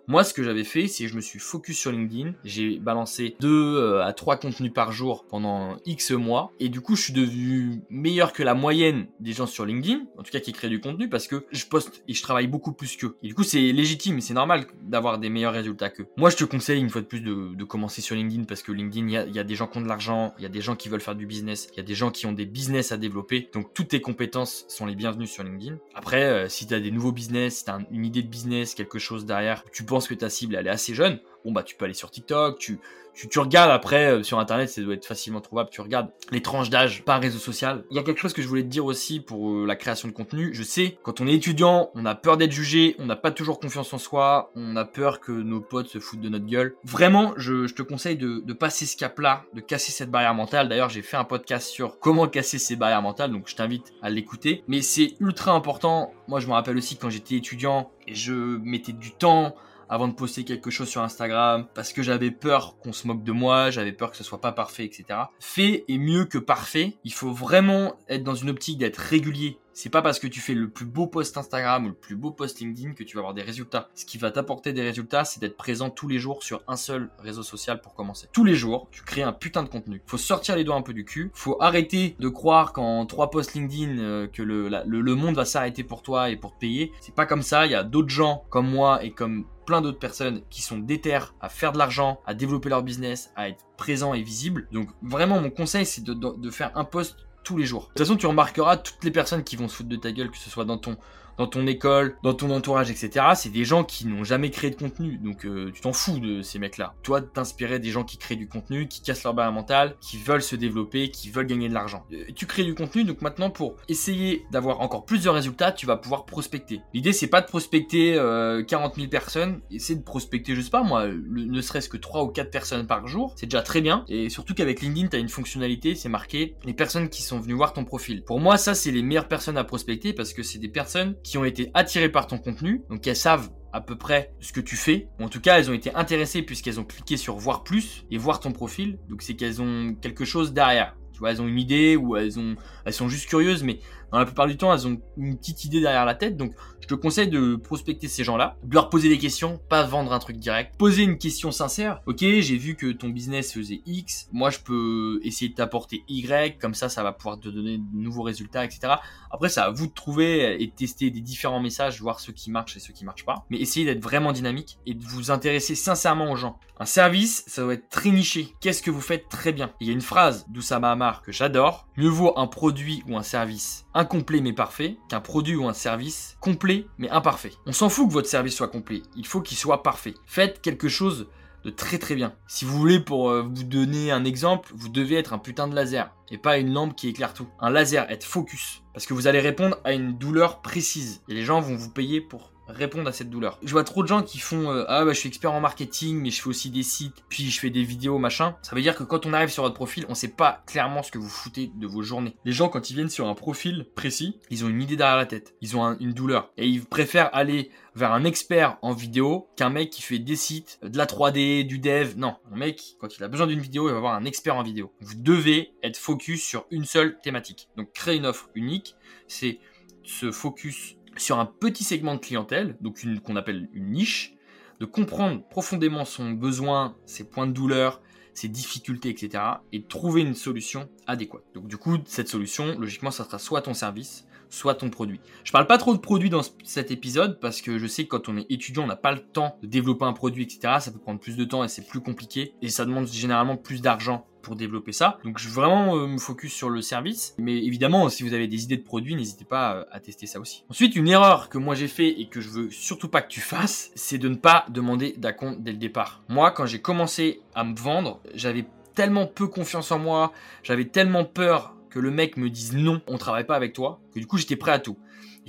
Moi, 0.09 0.25
ce 0.25 0.35
que 0.35 0.43
j'avais 0.43 0.65
fait, 0.65 0.89
c'est 0.89 1.05
que 1.05 1.11
je 1.11 1.17
me 1.17 1.21
suis 1.21 1.39
focus 1.39 1.79
sur 1.79 1.93
LinkedIn. 1.93 2.33
J'ai 2.45 2.79
balancé 2.79 3.37
2 3.41 3.49
euh, 3.49 4.05
à 4.05 4.13
3 4.13 4.37
contenus 4.37 4.73
par 4.73 4.93
jour 4.93 5.25
pendant 5.29 5.77
X 5.87 6.11
mois. 6.13 6.53
Et 6.59 6.69
du 6.69 6.81
coup, 6.81 6.97
je 6.97 7.03
suis 7.03 7.13
devenu 7.13 7.83
meilleur 7.91 8.33
que 8.33 8.43
la 8.43 8.55
moyenne 8.55 9.07
des 9.21 9.33
gens 9.33 9.47
sur 9.47 9.65
LinkedIn, 9.65 10.05
en 10.19 10.23
tout 10.23 10.31
cas 10.31 10.41
qui 10.41 10.53
créent 10.53 10.69
du 10.69 10.81
contenu, 10.81 11.09
parce 11.09 11.27
que 11.27 11.45
je 11.53 11.67
poste 11.67 12.03
et 12.09 12.15
je 12.15 12.23
travaille 12.23 12.47
beaucoup 12.47 12.73
plus 12.73 12.97
qu'eux. 12.97 13.17
Et 13.23 13.29
du 13.29 13.35
coup, 13.35 13.45
c'est 13.45 13.73
légitime, 13.73 14.21
c'est 14.21 14.35
normal 14.35 14.67
d'avoir 14.83 15.19
des 15.19 15.29
meilleurs 15.29 15.53
résultats 15.53 15.91
qu'eux. 15.91 16.07
Moi, 16.17 16.31
je 16.31 16.37
te 16.37 16.45
conseille 16.45 16.81
une 16.81 16.91
fois 16.91 17.01
de 17.01 17.07
plus 17.07 17.21
de, 17.21 17.65
commencer 17.65 18.01
sur 18.01 18.17
LinkedIn, 18.17 18.45
parce 18.45 18.63
que 18.63 18.73
LinkedIn, 18.73 19.07
il 19.07 19.35
y, 19.35 19.39
a, 19.39 19.45
des 19.45 19.55
gens 19.55 19.69
qui 19.69 19.79
ont 19.79 19.83
de 19.83 19.87
l'argent, 19.87 20.35
il 20.39 20.43
y 20.43 20.47
a 20.47 20.49
des 20.49 20.61
gens 20.61 20.75
qui 20.75 20.89
veulent 20.89 21.01
faire 21.01 21.15
du 21.15 21.27
business, 21.27 21.69
il 21.73 21.77
y 21.77 21.81
a 21.81 21.85
des 21.85 21.95
gens 21.95 22.11
qui 22.11 22.27
ont 22.27 22.33
des 22.33 22.47
business 22.47 22.91
à 22.91 22.97
développer. 22.97 23.49
Donc, 23.55 23.73
toutes 23.75 23.89
tes 23.89 24.01
compétences 24.01 24.65
sont 24.67 24.87
les 24.87 24.97
bienvenues 24.97 25.29
sur 25.29 25.45
LinkedIn. 25.45 25.77
Après, 25.95 26.25
euh, 26.25 26.49
si 26.49 26.67
tu 26.67 26.75
as 26.75 26.81
des 26.81 26.91
nouveaux 26.91 27.13
business, 27.13 27.59
si 27.59 27.65
tu 27.65 27.71
as 27.71 27.79
une 27.93 28.05
idée 28.05 28.23
de 28.23 28.29
business, 28.29 28.75
quelque 28.75 28.99
chose 28.99 29.25
derrière, 29.25 29.63
tu 29.73 29.85
penses 29.91 30.09
que 30.09 30.15
ta 30.15 30.31
cible 30.31 30.55
elle 30.55 30.67
est 30.67 30.71
assez 30.71 30.95
jeune, 30.95 31.19
bon 31.45 31.53
bah 31.53 31.63
tu 31.63 31.77
peux 31.77 31.85
aller 31.85 31.95
sur 31.95 32.11
TikTok, 32.11 32.59
tu, 32.59 32.79
tu, 33.15 33.39
regardes 33.39 33.71
après 33.71 34.13
euh, 34.13 34.23
sur 34.23 34.39
internet, 34.39 34.69
ça 34.69 34.81
doit 34.83 34.95
être 34.95 35.07
facilement 35.07 35.41
trouvable, 35.41 35.71
tu 35.71 35.81
regardes 35.81 36.09
les 36.31 36.43
tranches 36.43 36.71
d'âge 36.71 37.03
par 37.03 37.21
réseau 37.21 37.39
social. 37.39 37.85
Il 37.91 37.97
y 37.97 38.01
a 38.01 38.03
quelque 38.03 38.21
chose 38.21 38.33
que 38.33 38.43
je 38.43 38.49
voulais 38.49 38.63
te 38.63 38.69
dire 38.69 38.85
aussi 38.85 39.21
pour 39.21 39.51
euh, 39.51 39.67
la 39.67 39.77
création 39.77 40.09
de 40.09 40.13
contenu. 40.13 40.51
Je 40.55 40.63
sais, 40.63 40.99
quand 41.03 41.21
on 41.21 41.27
est 41.27 41.35
étudiant, 41.35 41.91
on 41.95 42.07
a 42.07 42.15
peur 42.15 42.37
d'être 42.37 42.53
jugé, 42.53 42.97
on 42.99 43.07
n'a 43.07 43.17
pas 43.17 43.31
toujours 43.31 43.61
confiance 43.61 43.93
en 43.93 43.99
soi, 43.99 44.51
on 44.55 44.77
a 44.77 44.85
peur 44.85 45.21
que 45.21 45.33
nos 45.33 45.61
potes 45.61 45.89
se 45.89 45.99
foutent 45.99 46.21
de 46.21 46.29
notre 46.29 46.47
gueule. 46.47 46.75
Vraiment, 46.85 47.35
je, 47.37 47.67
te 47.73 47.83
conseille 47.83 48.17
de, 48.17 48.43
de 48.45 48.53
passer 48.53 48.87
ce 48.87 48.97
cap-là, 48.97 49.45
de 49.55 49.61
casser 49.61 49.93
cette 49.93 50.11
barrière 50.11 50.35
mentale. 50.35 50.69
D'ailleurs, 50.69 50.91
j'ai 50.91 51.03
fait 51.03 51.17
un 51.17 51.25
podcast 51.25 51.69
sur 51.69 51.99
comment 51.99 52.29
casser 52.29 52.59
ces 52.59 52.77
barrières 52.77 53.03
mentales, 53.03 53.33
donc 53.33 53.49
je 53.49 53.57
t'invite 53.57 53.93
à 54.03 54.11
l'écouter. 54.11 54.65
Mais 54.69 54.83
c'est 54.83 55.15
ultra 55.21 55.53
important. 55.53 56.13
Moi, 56.29 56.41
je 56.41 56.47
me 56.47 56.53
rappelle 56.53 56.77
aussi 56.77 56.97
quand 56.97 57.11
j'étais 57.11 57.37
étudiant 57.37 57.91
et 58.07 58.15
je 58.15 58.33
mettais 58.33 58.93
du 58.93 59.13
temps 59.13 59.55
avant 59.91 60.07
de 60.07 60.15
poster 60.15 60.45
quelque 60.45 60.71
chose 60.71 60.89
sur 60.89 61.03
Instagram 61.03 61.30
parce 61.75 61.93
que 61.93 62.03
j'avais 62.03 62.31
peur 62.31 62.77
qu'on 62.79 62.93
se 62.93 63.07
moque 63.07 63.23
de 63.23 63.33
moi, 63.33 63.71
j'avais 63.71 63.93
peur 63.93 64.11
que 64.11 64.17
ce 64.17 64.25
soit 64.25 64.41
pas 64.41 64.53
parfait, 64.53 64.85
etc. 64.85 65.21
Fait 65.39 65.85
est 65.89 65.99
mieux 65.99 66.25
que 66.25 66.39
parfait. 66.39 66.99
Il 67.05 67.13
faut 67.13 67.33
vraiment 67.33 67.95
être 68.09 68.25
dans 68.25 68.35
une 68.35 68.51
optique 68.51 68.79
d'être 68.79 68.99
régulier 68.99 69.59
c'est 69.73 69.91
pas 69.91 70.03
parce 70.03 70.19
que 70.19 70.27
tu 70.27 70.41
fais 70.41 70.55
le 70.55 70.69
plus 70.69 70.85
beau 70.85 71.07
post 71.07 71.37
Instagram 71.37 71.87
ou 71.87 71.89
le 71.89 71.95
plus 71.95 72.17
beau 72.17 72.31
post 72.31 72.61
LinkedIn 72.61 72.93
que 72.95 73.05
tu 73.05 73.17
vas 73.17 73.21
avoir 73.21 73.35
des 73.35 73.43
résultats. 73.43 73.89
Ce 73.95 74.05
qui 74.05 74.19
va 74.19 74.31
t'apporter 74.31 74.73
des 74.73 74.83
résultats, 74.83 75.25
c'est 75.25 75.41
d'être 75.41 75.57
présent 75.57 75.91
tous 75.91 76.09
les 76.09 76.19
jours 76.19 76.43
sur 76.43 76.63
un 76.69 76.77
seul 76.77 77.11
réseau 77.19 77.43
social 77.43 77.81
pour 77.81 77.95
commencer. 77.95 78.29
Tous 78.33 78.45
les 78.45 78.55
jours, 78.55 78.89
tu 78.91 79.03
crées 79.03 79.23
un 79.23 79.33
putain 79.33 79.63
de 79.63 79.69
contenu. 79.69 80.03
Faut 80.07 80.19
sortir 80.19 80.57
les 80.57 80.65
doigts 80.65 80.77
un 80.77 80.83
peu 80.83 80.93
du 80.93 81.05
cul. 81.05 81.31
Faut 81.35 81.57
arrêter 81.61 82.17
de 82.19 82.29
croire 82.29 82.73
qu'en 82.73 83.07
trois 83.07 83.31
posts 83.31 83.55
LinkedIn 83.55 83.99
euh, 83.99 84.27
que 84.27 84.43
le, 84.43 84.69
le, 84.69 85.15
monde 85.15 85.35
va 85.35 85.45
s'arrêter 85.45 85.85
pour 85.85 86.03
toi 86.03 86.31
et 86.31 86.37
pour 86.37 86.55
te 86.55 86.59
payer. 86.59 86.93
C'est 87.01 87.15
pas 87.15 87.27
comme 87.27 87.43
ça. 87.43 87.67
Il 87.67 87.73
y 87.73 87.75
a 87.75 87.85
d'autres 87.85 88.09
gens 88.09 88.45
comme 88.51 88.69
moi 88.69 89.05
et 89.05 89.13
comme 89.13 89.47
plein 89.67 89.81
d'autres 89.81 89.99
personnes 89.99 90.43
qui 90.51 90.63
sont 90.63 90.79
déterres 90.79 91.35
à 91.41 91.49
faire 91.49 91.73
de 91.73 91.79
l'argent, 91.79 92.21
à 92.27 92.35
développer 92.35 92.69
leur 92.69 92.83
business, 92.83 93.31
à 93.37 93.49
être 93.49 93.65
présent 93.77 94.15
et 94.15 94.23
visible. 94.23 94.67
Donc 94.73 94.89
vraiment 95.03 95.41
mon 95.41 95.51
conseil 95.51 95.87
c'est 95.87 96.03
de, 96.03 96.13
de, 96.13 96.35
de 96.37 96.51
faire 96.51 96.73
un 96.77 96.85
post 96.85 97.17
tous 97.43 97.57
les 97.57 97.67
jours. 97.67 97.83
De 97.83 97.87
toute 97.89 97.99
façon, 97.99 98.17
tu 98.17 98.27
remarqueras 98.27 98.77
toutes 98.77 99.03
les 99.05 99.11
personnes 99.11 99.45
qui 99.45 99.57
vont 99.57 99.69
se 99.69 99.77
foutre 99.77 99.89
de 99.89 99.97
ta 99.97 100.13
gueule, 100.13 100.31
que 100.31 100.39
ce 100.39 100.51
soit 100.51 100.65
dans 100.65 100.79
ton 100.79 100.97
dans 101.41 101.47
ton 101.47 101.67
école, 101.67 102.17
dans 102.23 102.35
ton 102.35 102.51
entourage, 102.51 102.91
etc. 102.91 103.29
C'est 103.35 103.49
des 103.49 103.65
gens 103.65 103.83
qui 103.83 104.07
n'ont 104.07 104.25
jamais 104.25 104.51
créé 104.51 104.69
de 104.69 104.75
contenu. 104.75 105.17
Donc 105.17 105.47
euh, 105.47 105.71
tu 105.73 105.81
t'en 105.81 105.95
fous 105.95 106.19
de 106.19 106.43
ces 106.43 106.59
mecs-là. 106.59 106.93
Toi, 107.03 107.23
t'inspirer 107.23 107.79
des 107.79 107.91
gens 107.91 108.05
qui 108.05 108.19
créent 108.19 108.37
du 108.37 108.47
contenu, 108.47 108.89
qui 108.89 109.01
cassent 109.01 109.25
leur 109.25 109.33
barrière 109.33 109.55
mentale, 109.55 109.97
qui 110.03 110.19
veulent 110.19 110.43
se 110.43 110.55
développer, 110.55 111.11
qui 111.11 111.31
veulent 111.31 111.47
gagner 111.47 111.71
de 111.71 111.73
l'argent. 111.73 112.05
Euh, 112.13 112.25
tu 112.37 112.45
crées 112.45 112.65
du 112.65 112.75
contenu, 112.75 113.05
donc 113.05 113.23
maintenant 113.23 113.49
pour 113.49 113.77
essayer 113.89 114.45
d'avoir 114.51 114.83
encore 114.83 115.07
plus 115.07 115.25
de 115.25 115.31
résultats, 115.31 115.73
tu 115.73 115.87
vas 115.87 115.97
pouvoir 115.97 116.27
prospecter. 116.27 116.83
L'idée 116.93 117.15
c'est 117.15 117.27
pas 117.27 117.41
de 117.41 117.47
prospecter 117.47 118.17
40 118.17 118.19
euh, 118.21 118.97
000 118.97 119.09
personnes, 119.09 119.63
c'est 119.79 119.95
de 119.95 120.03
prospecter, 120.03 120.55
je 120.55 120.61
sais 120.61 120.69
pas 120.69 120.83
moi, 120.83 121.07
ne 121.09 121.61
serait-ce 121.63 121.89
que 121.89 121.97
3 121.97 122.25
ou 122.25 122.29
4 122.29 122.51
personnes 122.51 122.87
par 122.87 123.09
jour. 123.09 123.33
C'est 123.37 123.47
déjà 123.47 123.63
très 123.63 123.81
bien. 123.81 124.05
Et 124.09 124.29
surtout 124.29 124.53
qu'avec 124.53 124.83
LinkedIn, 124.83 125.09
tu 125.09 125.17
as 125.17 125.21
une 125.21 125.31
fonctionnalité, 125.31 125.95
c'est 125.95 126.11
marqué 126.11 126.55
les 126.67 126.75
personnes 126.75 127.09
qui 127.09 127.23
sont 127.23 127.41
venues 127.41 127.55
voir 127.55 127.73
ton 127.73 127.85
profil. 127.85 128.25
Pour 128.25 128.41
moi, 128.41 128.59
ça 128.59 128.75
c'est 128.75 128.91
les 128.91 129.03
meilleures 129.03 129.29
personnes 129.29 129.57
à 129.57 129.65
prospecter 129.65 130.13
parce 130.13 130.35
que 130.35 130.43
c'est 130.43 130.59
des 130.59 130.69
personnes 130.69 131.15
qui 131.30 131.30
qui 131.31 131.39
ont 131.39 131.45
été 131.45 131.71
attirées 131.75 132.09
par 132.09 132.27
ton 132.27 132.39
contenu, 132.39 132.83
donc 132.91 133.07
elles 133.07 133.15
savent 133.15 133.51
à 133.73 133.81
peu 133.81 133.97
près 133.97 134.35
ce 134.41 134.53
que 134.53 134.61
tu 134.61 134.75
fais. 134.75 135.07
en 135.21 135.29
tout 135.29 135.41
cas, 135.41 135.61
elles 135.61 135.71
ont 135.71 135.75
été 135.75 135.95
intéressées 135.95 136.43
puisqu'elles 136.43 136.81
ont 136.81 136.85
cliqué 136.85 137.17
sur 137.17 137.37
voir 137.37 137.63
plus 137.63 138.05
et 138.11 138.19
voir 138.19 138.41
ton 138.41 138.51
profil. 138.51 138.99
Donc 139.09 139.23
c'est 139.23 139.35
qu'elles 139.35 139.63
ont 139.63 139.95
quelque 139.95 140.25
chose 140.25 140.53
derrière. 140.53 140.97
Tu 141.13 141.21
vois, 141.21 141.31
elles 141.31 141.41
ont 141.41 141.47
une 141.47 141.61
idée 141.61 141.95
ou 141.95 142.17
elles 142.17 142.41
ont, 142.41 142.57
elles 142.85 142.93
sont 142.93 143.09
juste 143.09 143.29
curieuses, 143.29 143.63
mais 143.63 143.79
dans 144.13 144.19
la 144.19 144.25
plupart 144.25 144.47
du 144.47 144.57
temps, 144.57 144.73
elles 144.73 144.87
ont 144.87 145.01
une 145.17 145.37
petite 145.37 145.65
idée 145.65 145.81
derrière 145.81 146.05
la 146.05 146.15
tête. 146.15 146.37
Donc, 146.37 146.53
je 146.81 146.87
te 146.87 146.95
conseille 146.95 147.29
de 147.29 147.57
prospecter 147.57 148.09
ces 148.09 148.25
gens-là, 148.25 148.57
de 148.65 148.75
leur 148.75 148.89
poser 148.89 149.09
des 149.09 149.19
questions, 149.19 149.61
pas 149.69 149.85
vendre 149.85 150.13
un 150.13 150.19
truc 150.19 150.39
direct. 150.39 150.77
Poser 150.77 151.03
une 151.03 151.19
question 151.19 151.53
sincère. 151.53 152.01
Ok, 152.07 152.21
j'ai 152.21 152.57
vu 152.57 152.75
que 152.75 152.91
ton 152.91 153.09
business 153.09 153.53
faisait 153.53 153.83
X. 153.87 154.29
Moi, 154.33 154.51
je 154.51 154.59
peux 154.59 155.21
essayer 155.23 155.51
de 155.51 155.55
t'apporter 155.55 156.03
Y. 156.09 156.59
Comme 156.59 156.75
ça, 156.75 156.89
ça 156.89 157.03
va 157.03 157.13
pouvoir 157.13 157.39
te 157.39 157.49
donner 157.49 157.79
de 157.79 157.85
nouveaux 157.93 158.23
résultats, 158.23 158.65
etc. 158.65 158.95
Après, 159.31 159.49
c'est 159.49 159.61
à 159.61 159.71
vous 159.71 159.87
de 159.87 159.93
trouver 159.93 160.61
et 160.61 160.67
de 160.67 160.73
tester 160.73 161.11
des 161.11 161.21
différents 161.21 161.61
messages, 161.61 162.01
voir 162.01 162.19
ceux 162.21 162.33
qui 162.33 162.51
marchent 162.51 162.77
et 162.77 162.81
ceux 162.81 162.93
qui 162.93 163.05
marchent 163.05 163.25
pas. 163.25 163.45
Mais 163.51 163.59
essayez 163.59 163.87
d'être 163.87 164.03
vraiment 164.03 164.33
dynamique 164.33 164.79
et 164.87 164.95
de 164.95 165.05
vous 165.05 165.31
intéresser 165.31 165.75
sincèrement 165.75 166.33
aux 166.33 166.37
gens. 166.37 166.59
Un 166.79 166.87
service, 166.87 167.45
ça 167.47 167.63
doit 167.63 167.75
être 167.75 167.91
très 167.91 168.11
niché. 168.11 168.55
Qu'est-ce 168.61 168.83
que 168.83 168.91
vous 168.91 169.03
faites 169.03 169.29
très 169.29 169.53
bien? 169.53 169.71
Il 169.81 169.87
y 169.87 169.91
a 169.91 169.93
une 169.93 170.01
phrase 170.01 170.47
d'Oussama 170.49 170.91
Amar 170.91 171.23
que 171.23 171.31
j'adore. 171.31 171.87
Mieux 171.97 172.09
vaut 172.09 172.33
un 172.37 172.47
produit 172.47 173.03
ou 173.07 173.19
un 173.19 173.23
service 173.23 173.85
incomplet 174.01 174.41
mais 174.41 174.53
parfait 174.53 174.97
qu'un 175.09 175.21
produit 175.21 175.57
ou 175.57 175.69
un 175.69 175.73
service 175.73 176.37
complet 176.41 176.87
mais 176.99 177.11
imparfait. 177.11 177.53
On 177.67 177.73
s'en 177.73 177.89
fout 177.89 178.09
que 178.09 178.13
votre 178.13 178.29
service 178.29 178.57
soit 178.57 178.69
complet, 178.69 179.03
il 179.17 179.27
faut 179.27 179.41
qu'il 179.41 179.57
soit 179.57 179.83
parfait. 179.83 180.15
Faites 180.27 180.61
quelque 180.61 180.89
chose 180.89 181.29
de 181.65 181.71
très 181.71 181.99
très 181.99 182.15
bien. 182.15 182.33
Si 182.47 182.65
vous 182.65 182.79
voulez 182.79 183.01
pour 183.01 183.31
euh, 183.31 183.43
vous 183.43 183.65
donner 183.65 184.11
un 184.11 184.25
exemple, 184.25 184.73
vous 184.75 184.89
devez 184.89 185.17
être 185.17 185.33
un 185.33 185.39
putain 185.39 185.69
de 185.69 185.75
laser 185.75 186.11
et 186.31 186.39
pas 186.39 186.59
une 186.59 186.73
lampe 186.73 186.97
qui 186.97 187.09
éclaire 187.09 187.35
tout. 187.35 187.49
Un 187.61 187.71
laser, 187.71 188.11
être 188.11 188.25
focus 188.25 188.83
parce 188.95 189.07
que 189.07 189.15
vous 189.15 189.27
allez 189.27 189.41
répondre 189.41 189.79
à 189.85 189.93
une 189.93 190.17
douleur 190.17 190.63
précise 190.63 191.23
et 191.29 191.35
les 191.35 191.45
gens 191.45 191.61
vont 191.61 191.77
vous 191.77 191.91
payer 191.91 192.21
pour 192.21 192.53
répondre 192.75 193.09
à 193.09 193.13
cette 193.13 193.31
douleur. 193.31 193.59
Je 193.63 193.73
vois 193.73 193.85
trop 193.85 194.03
de 194.03 194.09
gens 194.09 194.23
qui 194.23 194.39
font 194.39 194.71
euh, 194.71 194.85
ah 194.89 195.05
bah 195.05 195.13
je 195.13 195.19
suis 195.19 195.29
expert 195.29 195.53
en 195.53 195.61
marketing 195.61 196.21
mais 196.21 196.31
je 196.31 196.43
fais 196.43 196.49
aussi 196.49 196.71
des 196.71 196.83
sites 196.83 197.25
puis 197.29 197.51
je 197.51 197.61
fais 197.61 197.71
des 197.71 197.83
vidéos 197.83 198.19
machin. 198.19 198.57
Ça 198.63 198.75
veut 198.75 198.83
dire 198.83 198.97
que 198.97 199.03
quand 199.03 199.27
on 199.27 199.33
arrive 199.33 199.51
sur 199.51 199.63
votre 199.63 199.75
profil, 199.75 200.07
on 200.09 200.15
sait 200.15 200.29
pas 200.29 200.63
clairement 200.67 201.03
ce 201.03 201.11
que 201.11 201.19
vous 201.19 201.29
foutez 201.29 201.71
de 201.75 201.87
vos 201.87 202.03
journées. 202.03 202.37
Les 202.45 202.53
gens 202.53 202.69
quand 202.69 202.91
ils 202.91 202.95
viennent 202.95 203.11
sur 203.11 203.29
un 203.29 203.35
profil 203.35 203.87
précis, 203.95 204.39
ils 204.51 204.65
ont 204.65 204.69
une 204.69 204.83
idée 204.83 204.97
derrière 204.97 205.17
la 205.17 205.27
tête, 205.27 205.55
ils 205.61 205.77
ont 205.77 205.97
une 205.99 206.13
douleur 206.13 206.51
et 206.57 206.67
ils 206.67 206.85
préfèrent 206.85 207.31
aller 207.33 207.71
vers 207.95 208.13
un 208.13 208.25
expert 208.25 208.79
en 208.83 208.93
vidéo 208.93 209.49
qu'un 209.57 209.71
mec 209.71 209.91
qui 209.91 210.03
fait 210.03 210.19
des 210.19 210.37
sites, 210.37 210.79
de 210.83 210.97
la 210.97 211.07
3D, 211.07 211.67
du 211.67 211.79
dev. 211.79 212.15
Non, 212.17 212.37
un 212.53 212.57
mec 212.57 212.97
quand 213.01 213.17
il 213.17 213.25
a 213.25 213.29
besoin 213.29 213.47
d'une 213.47 213.61
vidéo, 213.61 213.89
il 213.89 213.93
va 213.93 213.99
avoir 213.99 214.15
un 214.15 214.25
expert 214.25 214.57
en 214.57 214.63
vidéo. 214.63 214.93
Vous 215.01 215.15
devez 215.15 215.73
être 215.83 215.97
focus 215.97 216.43
sur 216.43 216.67
une 216.71 216.85
seule 216.85 217.19
thématique. 217.21 217.69
Donc 217.77 217.93
créer 217.93 218.17
une 218.17 218.27
offre 218.27 218.49
unique, 218.55 218.97
c'est 219.29 219.59
se 220.03 220.31
focus 220.31 220.97
sur 221.21 221.39
un 221.39 221.47
petit 221.47 221.85
segment 221.85 222.15
de 222.15 222.21
clientèle, 222.21 222.77
donc 222.81 223.05
qu'on 223.23 223.37
appelle 223.37 223.69
une 223.73 223.91
niche, 223.91 224.35
de 224.81 224.87
comprendre 224.87 225.47
profondément 225.49 226.05
son 226.05 226.31
besoin, 226.31 226.97
ses 227.05 227.25
points 227.25 227.47
de 227.47 227.53
douleur, 227.53 228.01
ses 228.33 228.49
difficultés, 228.49 229.11
etc. 229.11 229.43
et 229.73 229.83
trouver 229.83 230.23
une 230.23 230.35
solution 230.35 230.89
adéquate. 231.07 231.45
Donc 231.55 231.69
du 231.69 231.77
coup, 231.77 231.99
cette 232.07 232.29
solution, 232.29 232.79
logiquement, 232.79 233.11
ça 233.11 233.25
sera 233.25 233.39
soit 233.39 233.63
ton 233.63 233.75
service, 233.75 234.27
soit 234.49 234.75
ton 234.75 234.89
produit. 234.89 235.21
Je 235.45 235.53
parle 235.53 235.67
pas 235.67 235.79
trop 235.79 235.95
de 235.95 236.01
produits 236.01 236.31
dans 236.31 236.43
cet 236.65 236.91
épisode 236.91 237.39
parce 237.41 237.61
que 237.61 237.79
je 237.79 237.87
sais 237.87 238.05
que 238.05 238.09
quand 238.09 238.29
on 238.29 238.37
est 238.37 238.51
étudiant, 238.51 238.85
on 238.85 238.87
n'a 238.87 238.97
pas 238.97 239.13
le 239.13 239.21
temps 239.21 239.57
de 239.63 239.67
développer 239.67 240.05
un 240.05 240.13
produit, 240.13 240.45
etc. 240.45 240.77
Ça 240.81 240.91
peut 240.91 240.99
prendre 240.99 241.21
plus 241.21 241.37
de 241.37 241.45
temps 241.45 241.63
et 241.63 241.69
c'est 241.69 241.87
plus 241.87 242.01
compliqué 242.01 242.55
et 242.63 242.69
ça 242.69 242.85
demande 242.85 243.07
généralement 243.07 243.57
plus 243.57 243.83
d'argent 243.83 244.27
pour 244.43 244.57
développer 244.57 244.93
ça. 244.93 245.19
Donc 245.25 245.39
je 245.39 245.49
vraiment 245.49 245.97
euh, 245.97 246.07
me 246.07 246.19
focus 246.19 246.53
sur 246.53 246.71
le 246.71 246.83
service. 246.83 247.35
Mais 247.39 247.59
évidemment, 247.59 248.09
si 248.09 248.23
vous 248.23 248.35
avez 248.35 248.49
des 248.49 248.65
idées 248.65 248.77
de 248.77 248.83
produits, 248.83 249.15
n'hésitez 249.15 249.45
pas 249.45 249.75
euh, 249.75 249.85
à 249.91 250.01
tester 250.01 250.27
ça 250.27 250.41
aussi. 250.41 250.65
Ensuite, 250.69 250.97
une 250.97 251.09
erreur 251.09 251.49
que 251.49 251.59
moi 251.59 251.75
j'ai 251.75 251.89
fait 251.89 252.21
et 252.21 252.27
que 252.27 252.41
je 252.41 252.49
veux 252.49 252.71
surtout 252.71 253.09
pas 253.09 253.23
que 253.23 253.29
tu 253.29 253.41
fasses, 253.41 253.91
c'est 253.95 254.19
de 254.19 254.29
ne 254.29 254.37
pas 254.37 254.67
demander 254.71 255.15
d'acompte 255.17 255.63
dès 255.63 255.73
le 255.73 255.79
départ. 255.79 256.23
Moi, 256.29 256.51
quand 256.51 256.67
j'ai 256.67 256.81
commencé 256.81 257.41
à 257.55 257.65
me 257.65 257.75
vendre, 257.75 258.21
j'avais 258.35 258.67
tellement 258.95 259.27
peu 259.27 259.47
confiance 259.47 259.93
en 259.93 259.99
moi, 259.99 260.33
j'avais 260.63 260.85
tellement 260.85 261.25
peur 261.25 261.75
que 261.91 261.99
le 261.99 262.11
mec 262.11 262.37
me 262.37 262.49
dise 262.49 262.75
non, 262.75 263.03
on 263.07 263.19
travaille 263.19 263.45
pas 263.45 263.57
avec 263.57 263.73
toi, 263.73 264.01
que 264.15 264.21
du 264.21 264.27
coup 264.27 264.39
j'étais 264.39 264.57
prêt 264.57 264.73
à 264.73 264.79
tout. 264.79 264.97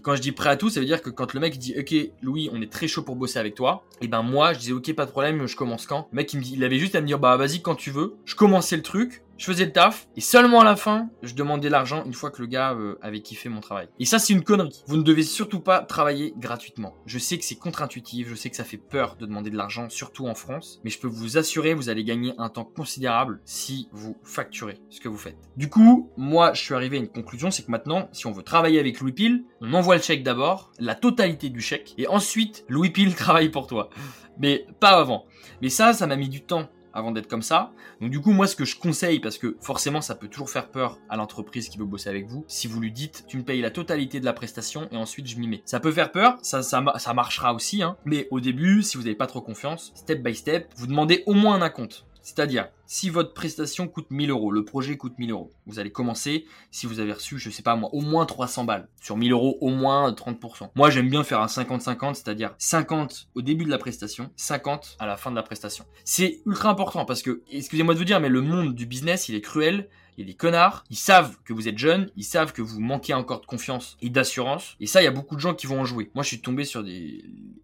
Quand 0.01 0.15
je 0.15 0.21
dis 0.21 0.31
prêt 0.31 0.49
à 0.49 0.57
tout, 0.57 0.69
ça 0.69 0.79
veut 0.79 0.85
dire 0.85 1.01
que 1.01 1.09
quand 1.09 1.33
le 1.33 1.39
mec 1.39 1.57
dit 1.57 1.75
OK, 1.77 1.93
Louis, 2.21 2.49
on 2.53 2.61
est 2.61 2.71
très 2.71 2.87
chaud 2.87 3.03
pour 3.03 3.15
bosser 3.15 3.39
avec 3.39 3.55
toi, 3.55 3.83
et 4.01 4.07
ben 4.07 4.21
moi 4.23 4.53
je 4.53 4.59
disais 4.59 4.71
OK, 4.71 4.93
pas 4.93 5.05
de 5.05 5.11
problème, 5.11 5.45
je 5.47 5.55
commence 5.55 5.85
quand? 5.85 6.07
Le 6.11 6.15
mec 6.15 6.33
il 6.33 6.39
me 6.39 6.43
dit, 6.43 6.53
il 6.55 6.63
avait 6.63 6.79
juste 6.79 6.95
à 6.95 7.01
me 7.01 7.07
dire 7.07 7.19
bah 7.19 7.37
vas-y 7.37 7.61
quand 7.61 7.75
tu 7.75 7.91
veux. 7.91 8.15
Je 8.25 8.35
commençais 8.35 8.75
le 8.75 8.81
truc, 8.81 9.23
je 9.41 9.47
faisais 9.47 9.65
le 9.65 9.71
taf 9.71 10.07
et 10.15 10.21
seulement 10.21 10.61
à 10.61 10.63
la 10.63 10.75
fin, 10.75 11.09
je 11.23 11.33
demandais 11.33 11.69
l'argent 11.69 12.03
une 12.05 12.13
fois 12.13 12.29
que 12.29 12.43
le 12.43 12.47
gars 12.47 12.73
euh, 12.73 12.99
avait 13.01 13.21
kiffé 13.21 13.49
mon 13.49 13.59
travail. 13.59 13.87
Et 13.97 14.05
ça, 14.05 14.19
c'est 14.19 14.33
une 14.33 14.43
connerie. 14.43 14.83
Vous 14.85 14.97
ne 14.97 15.01
devez 15.01 15.23
surtout 15.23 15.61
pas 15.61 15.81
travailler 15.81 16.35
gratuitement. 16.37 16.95
Je 17.07 17.17
sais 17.17 17.39
que 17.39 17.43
c'est 17.43 17.55
contre-intuitif, 17.55 18.29
je 18.29 18.35
sais 18.35 18.51
que 18.51 18.55
ça 18.55 18.63
fait 18.63 18.77
peur 18.77 19.15
de 19.15 19.25
demander 19.25 19.49
de 19.49 19.57
l'argent, 19.57 19.89
surtout 19.89 20.27
en 20.27 20.35
France, 20.35 20.79
mais 20.83 20.91
je 20.91 20.99
peux 20.99 21.07
vous 21.07 21.39
assurer, 21.39 21.73
vous 21.73 21.89
allez 21.89 22.03
gagner 22.03 22.35
un 22.37 22.49
temps 22.49 22.65
considérable 22.65 23.41
si 23.43 23.89
vous 23.91 24.15
facturez 24.21 24.77
ce 24.91 25.01
que 25.01 25.09
vous 25.09 25.17
faites. 25.17 25.39
Du 25.57 25.69
coup, 25.69 26.11
moi, 26.17 26.53
je 26.53 26.61
suis 26.61 26.75
arrivé 26.75 26.97
à 26.97 26.99
une 26.99 27.09
conclusion, 27.09 27.49
c'est 27.49 27.63
que 27.63 27.71
maintenant, 27.71 28.09
si 28.11 28.27
on 28.27 28.31
veut 28.31 28.43
travailler 28.43 28.79
avec 28.79 28.99
Louis 28.99 29.13
Pile, 29.13 29.45
on 29.59 29.73
envoie 29.73 29.95
le 29.95 30.03
chèque 30.03 30.21
d'abord, 30.21 30.71
la 30.77 30.93
totalité 30.93 31.49
du 31.49 31.61
chèque, 31.61 31.95
et 31.97 32.07
ensuite, 32.07 32.63
Louis 32.69 32.91
Pile 32.91 33.15
travaille 33.15 33.49
pour 33.49 33.65
toi. 33.65 33.89
Mais 34.37 34.67
pas 34.79 34.99
avant. 34.99 35.25
Mais 35.63 35.69
ça, 35.69 35.93
ça 35.93 36.05
m'a 36.05 36.15
mis 36.15 36.29
du 36.29 36.43
temps 36.43 36.69
avant 36.93 37.11
d'être 37.11 37.27
comme 37.27 37.41
ça. 37.41 37.71
Donc 37.99 38.09
du 38.09 38.19
coup, 38.19 38.31
moi, 38.31 38.47
ce 38.47 38.55
que 38.55 38.65
je 38.65 38.77
conseille, 38.77 39.19
parce 39.19 39.37
que 39.37 39.57
forcément, 39.61 40.01
ça 40.01 40.15
peut 40.15 40.27
toujours 40.27 40.49
faire 40.49 40.69
peur 40.69 40.99
à 41.09 41.17
l'entreprise 41.17 41.69
qui 41.69 41.77
veut 41.77 41.85
bosser 41.85 42.09
avec 42.09 42.27
vous, 42.27 42.45
si 42.47 42.67
vous 42.67 42.79
lui 42.79 42.91
dites, 42.91 43.25
tu 43.27 43.37
me 43.37 43.43
payes 43.43 43.61
la 43.61 43.71
totalité 43.71 44.19
de 44.19 44.25
la 44.25 44.33
prestation 44.33 44.87
et 44.91 44.97
ensuite 44.97 45.27
je 45.27 45.37
m'y 45.37 45.47
mets. 45.47 45.61
Ça 45.65 45.79
peut 45.79 45.91
faire 45.91 46.11
peur, 46.11 46.37
ça, 46.41 46.63
ça, 46.63 46.81
marchera 47.13 47.53
aussi, 47.53 47.83
hein. 47.83 47.97
mais 48.05 48.27
au 48.31 48.39
début, 48.39 48.83
si 48.83 48.97
vous 48.97 49.03
n'avez 49.03 49.15
pas 49.15 49.27
trop 49.27 49.41
confiance, 49.41 49.91
step 49.95 50.21
by 50.21 50.35
step, 50.35 50.71
vous 50.75 50.87
demandez 50.87 51.23
au 51.25 51.33
moins 51.33 51.55
un 51.55 51.61
acompte. 51.61 52.05
C'est-à-dire, 52.21 52.69
si 52.85 53.09
votre 53.09 53.33
prestation 53.33 53.87
coûte 53.87 54.07
1000 54.09 54.29
euros, 54.29 54.51
le 54.51 54.63
projet 54.63 54.97
coûte 54.97 55.17
1000 55.17 55.31
euros, 55.31 55.51
vous 55.65 55.79
allez 55.79 55.91
commencer, 55.91 56.45
si 56.69 56.85
vous 56.85 56.99
avez 56.99 57.13
reçu, 57.13 57.39
je 57.39 57.49
sais 57.49 57.63
pas 57.63 57.75
moi, 57.75 57.89
au 57.93 58.01
moins 58.01 58.25
300 58.25 58.65
balles. 58.65 58.87
Sur 59.01 59.17
1000 59.17 59.31
euros, 59.31 59.57
au 59.61 59.69
moins 59.69 60.11
30%. 60.11 60.69
Moi, 60.75 60.89
j'aime 60.89 61.09
bien 61.09 61.23
faire 61.23 61.41
un 61.41 61.47
50-50, 61.47 62.15
c'est-à-dire 62.15 62.53
50 62.57 63.29
au 63.35 63.41
début 63.41 63.65
de 63.65 63.69
la 63.69 63.77
prestation, 63.77 64.29
50 64.35 64.97
à 64.99 65.05
la 65.05 65.17
fin 65.17 65.31
de 65.31 65.35
la 65.35 65.43
prestation. 65.43 65.85
C'est 66.03 66.41
ultra 66.45 66.69
important 66.69 67.05
parce 67.05 67.21
que, 67.21 67.41
excusez-moi 67.51 67.93
de 67.93 67.99
vous 67.99 68.05
dire, 68.05 68.19
mais 68.19 68.29
le 68.29 68.41
monde 68.41 68.75
du 68.75 68.85
business, 68.85 69.29
il 69.29 69.35
est 69.35 69.41
cruel. 69.41 69.89
Il 70.17 70.25
y 70.25 70.27
a 70.27 70.27
des 70.27 70.35
connards, 70.35 70.83
ils 70.89 70.97
savent 70.97 71.37
que 71.45 71.53
vous 71.53 71.69
êtes 71.69 71.77
jeune, 71.77 72.11
ils 72.17 72.25
savent 72.25 72.51
que 72.51 72.61
vous 72.61 72.81
manquez 72.81 73.13
encore 73.13 73.39
de 73.39 73.45
confiance 73.45 73.97
et 74.01 74.09
d'assurance. 74.09 74.75
Et 74.81 74.85
ça, 74.85 75.01
il 75.01 75.05
y 75.05 75.07
a 75.07 75.11
beaucoup 75.11 75.35
de 75.35 75.39
gens 75.39 75.53
qui 75.53 75.67
vont 75.67 75.79
en 75.79 75.85
jouer. 75.85 76.11
Moi, 76.15 76.23
je 76.23 76.27
suis 76.27 76.41
tombé 76.41 76.65
sur 76.65 76.83
des 76.83 77.23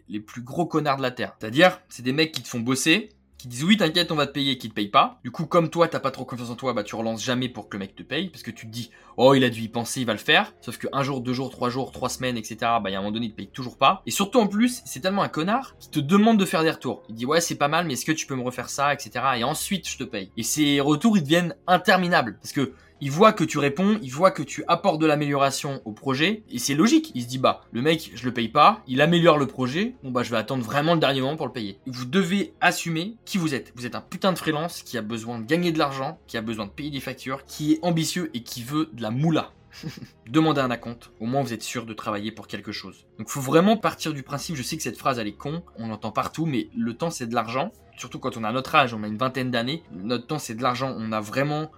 les 0.10 0.20
plus 0.20 0.42
gros 0.42 0.66
connards 0.66 0.98
de 0.98 1.02
la 1.02 1.12
terre. 1.12 1.36
C'est-à-dire, 1.40 1.82
c'est 1.90 2.04
des 2.04 2.14
mecs 2.14 2.32
qui 2.32 2.42
te 2.42 2.48
font 2.48 2.60
bosser, 2.60 3.10
qui 3.38 3.48
disent 3.48 3.64
oui 3.64 3.78
t'inquiète 3.78 4.12
on 4.12 4.16
va 4.16 4.28
te 4.28 4.32
payer 4.32 4.54
et 4.54 4.58
qui 4.58 4.70
te 4.70 4.74
payent 4.74 4.90
pas. 4.90 5.20
Du 5.24 5.32
coup 5.32 5.46
comme 5.46 5.70
toi 5.70 5.88
t'as 5.88 6.00
pas 6.00 6.12
trop 6.12 6.26
confiance 6.26 6.50
en 6.50 6.56
toi 6.56 6.74
bah 6.74 6.84
tu 6.84 6.96
relances 6.96 7.24
jamais 7.24 7.50
pour 7.50 7.70
que 7.70 7.78
le 7.78 7.80
mec 7.80 7.96
te 7.96 8.04
paye 8.04 8.30
parce 8.30 8.44
que 8.44 8.52
tu 8.52 8.66
te 8.68 8.72
dis 8.72 8.92
oh 9.18 9.34
il 9.34 9.44
a 9.44 9.50
dû 9.50 9.62
y 9.62 9.68
penser 9.68 10.02
il 10.02 10.08
va 10.08 10.14
le 10.14 10.20
faire. 10.20 10.54
Sauf 10.62 10.78
que 10.78 10.88
un 10.92 11.04
jour, 11.04 11.22
deux 11.22 11.34
jours, 11.34 11.50
trois 11.50 11.70
jours, 11.70 11.92
trois 11.92 12.10
semaines 12.10 12.38
etc. 12.38 12.58
Bah 12.62 12.84
il 12.88 12.92
y 12.92 12.96
a 12.96 12.98
un 12.98 13.02
moment 13.02 13.12
donné 13.12 13.28
il 13.28 13.32
te 13.32 13.36
paye 13.36 13.48
toujours 13.48 13.78
pas. 13.78 14.02
Et 14.06 14.12
surtout 14.12 14.40
en 14.40 14.48
plus 14.48 14.82
c'est 14.86 15.00
tellement 15.00 15.24
un 15.24 15.30
connard 15.30 15.76
qui 15.80 15.90
te 15.90 16.00
demande 16.00 16.40
de 16.40 16.46
faire 16.46 16.64
des 16.64 16.72
retours. 16.72 17.04
Il 17.10 17.16
dit 17.16 17.26
ouais 17.26 17.42
c'est 17.42 17.56
pas 17.56 17.68
mal 17.68 17.86
mais 17.86 17.94
est-ce 17.94 18.06
que 18.06 18.12
tu 18.12 18.26
peux 18.26 18.36
me 18.36 18.44
refaire 18.44 18.70
ça 18.70 18.94
etc. 18.94 19.12
Et 19.38 19.44
ensuite 19.44 19.88
je 19.88 19.98
te 19.98 20.04
paye. 20.04 20.32
Et 20.38 20.44
ces 20.44 20.80
retours 20.80 21.18
ils 21.18 21.24
deviennent 21.24 21.56
interminables 21.68 22.38
parce 22.42 22.54
que 22.54 22.74
il 23.02 23.12
voit 23.12 23.34
que 23.34 23.44
tu 23.44 23.58
réponds, 23.60 24.00
il 24.02 24.12
voit 24.12 24.32
que 24.32 24.44
tu 24.44 24.64
apportes 24.68 25.00
de 25.00 25.06
l'amélioration 25.06 25.82
au 25.86 25.92
projet, 25.92 26.44
et 26.50 26.60
c'est 26.60 26.74
logique. 26.74 27.12
Il 27.16 27.24
se 27.24 27.28
dit, 27.28 27.38
bah, 27.38 27.62
le 27.72 27.82
mec, 27.82 28.12
je 28.16 28.26
le 28.26 28.34
paye 28.34 28.50
pas, 28.50 28.82
il 28.88 29.02
améliore 29.02 29.38
le 29.38 29.48
projet, 29.48 29.96
bon 30.04 30.12
bah 30.12 30.24
je 30.24 30.32
vais 30.32 30.38
attendre 30.38 30.64
vraiment 30.64 30.94
le 30.94 31.00
dernier 31.00 31.22
moment 31.22 31.36
pour 31.36 31.48
le 31.48 31.52
payer. 31.52 31.80
Vous 31.86 32.06
devez 32.06 32.54
assumer 32.62 33.16
qui 33.26 33.38
vous 33.38 33.54
êtes. 33.54 33.72
Vous 33.76 33.86
êtes 33.86 33.96
un 33.96 34.02
putain 34.02 34.32
de 34.34 34.38
freelance 34.38 34.82
qui 34.82 34.98
a 34.98 35.02
besoin 35.02 35.40
de 35.40 35.46
gagner 35.46 35.72
de 35.72 35.80
l'argent, 35.80 36.20
qui 36.28 36.38
a 36.38 36.42
besoin 36.42 36.66
de 36.66 36.72
payer 36.72 36.90
des 36.90 37.00
factures, 37.00 37.46
qui 37.46 37.74
est 37.74 37.80
ambitieux 37.82 38.30
et 38.34 38.42
qui 38.42 38.64
veut 38.64 38.90
de 38.94 39.02
la 39.02 39.12
moula. 39.12 39.52
Demandez 40.28 40.62
un 40.62 40.72
acompte, 40.72 41.12
au 41.20 41.26
moins 41.26 41.42
vous 41.42 41.54
êtes 41.54 41.64
sûr 41.64 41.86
de 41.86 41.94
travailler 41.94 42.32
pour 42.32 42.48
quelque 42.48 42.72
chose. 42.72 43.06
Donc 43.20 43.30
faut 43.30 43.42
vraiment 43.42 43.78
partir 43.78 44.14
du 44.14 44.24
principe, 44.24 44.56
je 44.56 44.64
sais 44.64 44.78
que 44.78 44.84
cette 44.84 44.98
phrase 44.98 45.20
elle 45.20 45.28
est 45.28 45.34
con, 45.34 45.64
on 45.78 45.88
l'entend 45.88 46.12
partout, 46.12 46.46
mais 46.46 46.70
le 46.76 46.94
temps 46.94 47.10
c'est 47.10 47.28
de 47.28 47.36
l'argent, 47.36 47.72
surtout 47.98 48.20
quand 48.20 48.38
on 48.38 48.44
a 48.44 48.52
notre 48.52 48.74
âge, 48.76 48.94
on 48.94 49.04
a 49.04 49.08
une 49.08 49.18
vingtaine 49.18 49.52
d'années, 49.52 49.84
notre 49.92 50.26
temps 50.28 50.40
c'est 50.40 50.56
de 50.56 50.64
l'argent, 50.64 50.96
on 50.98 51.12
a 51.12 51.22
vraiment 51.22 51.72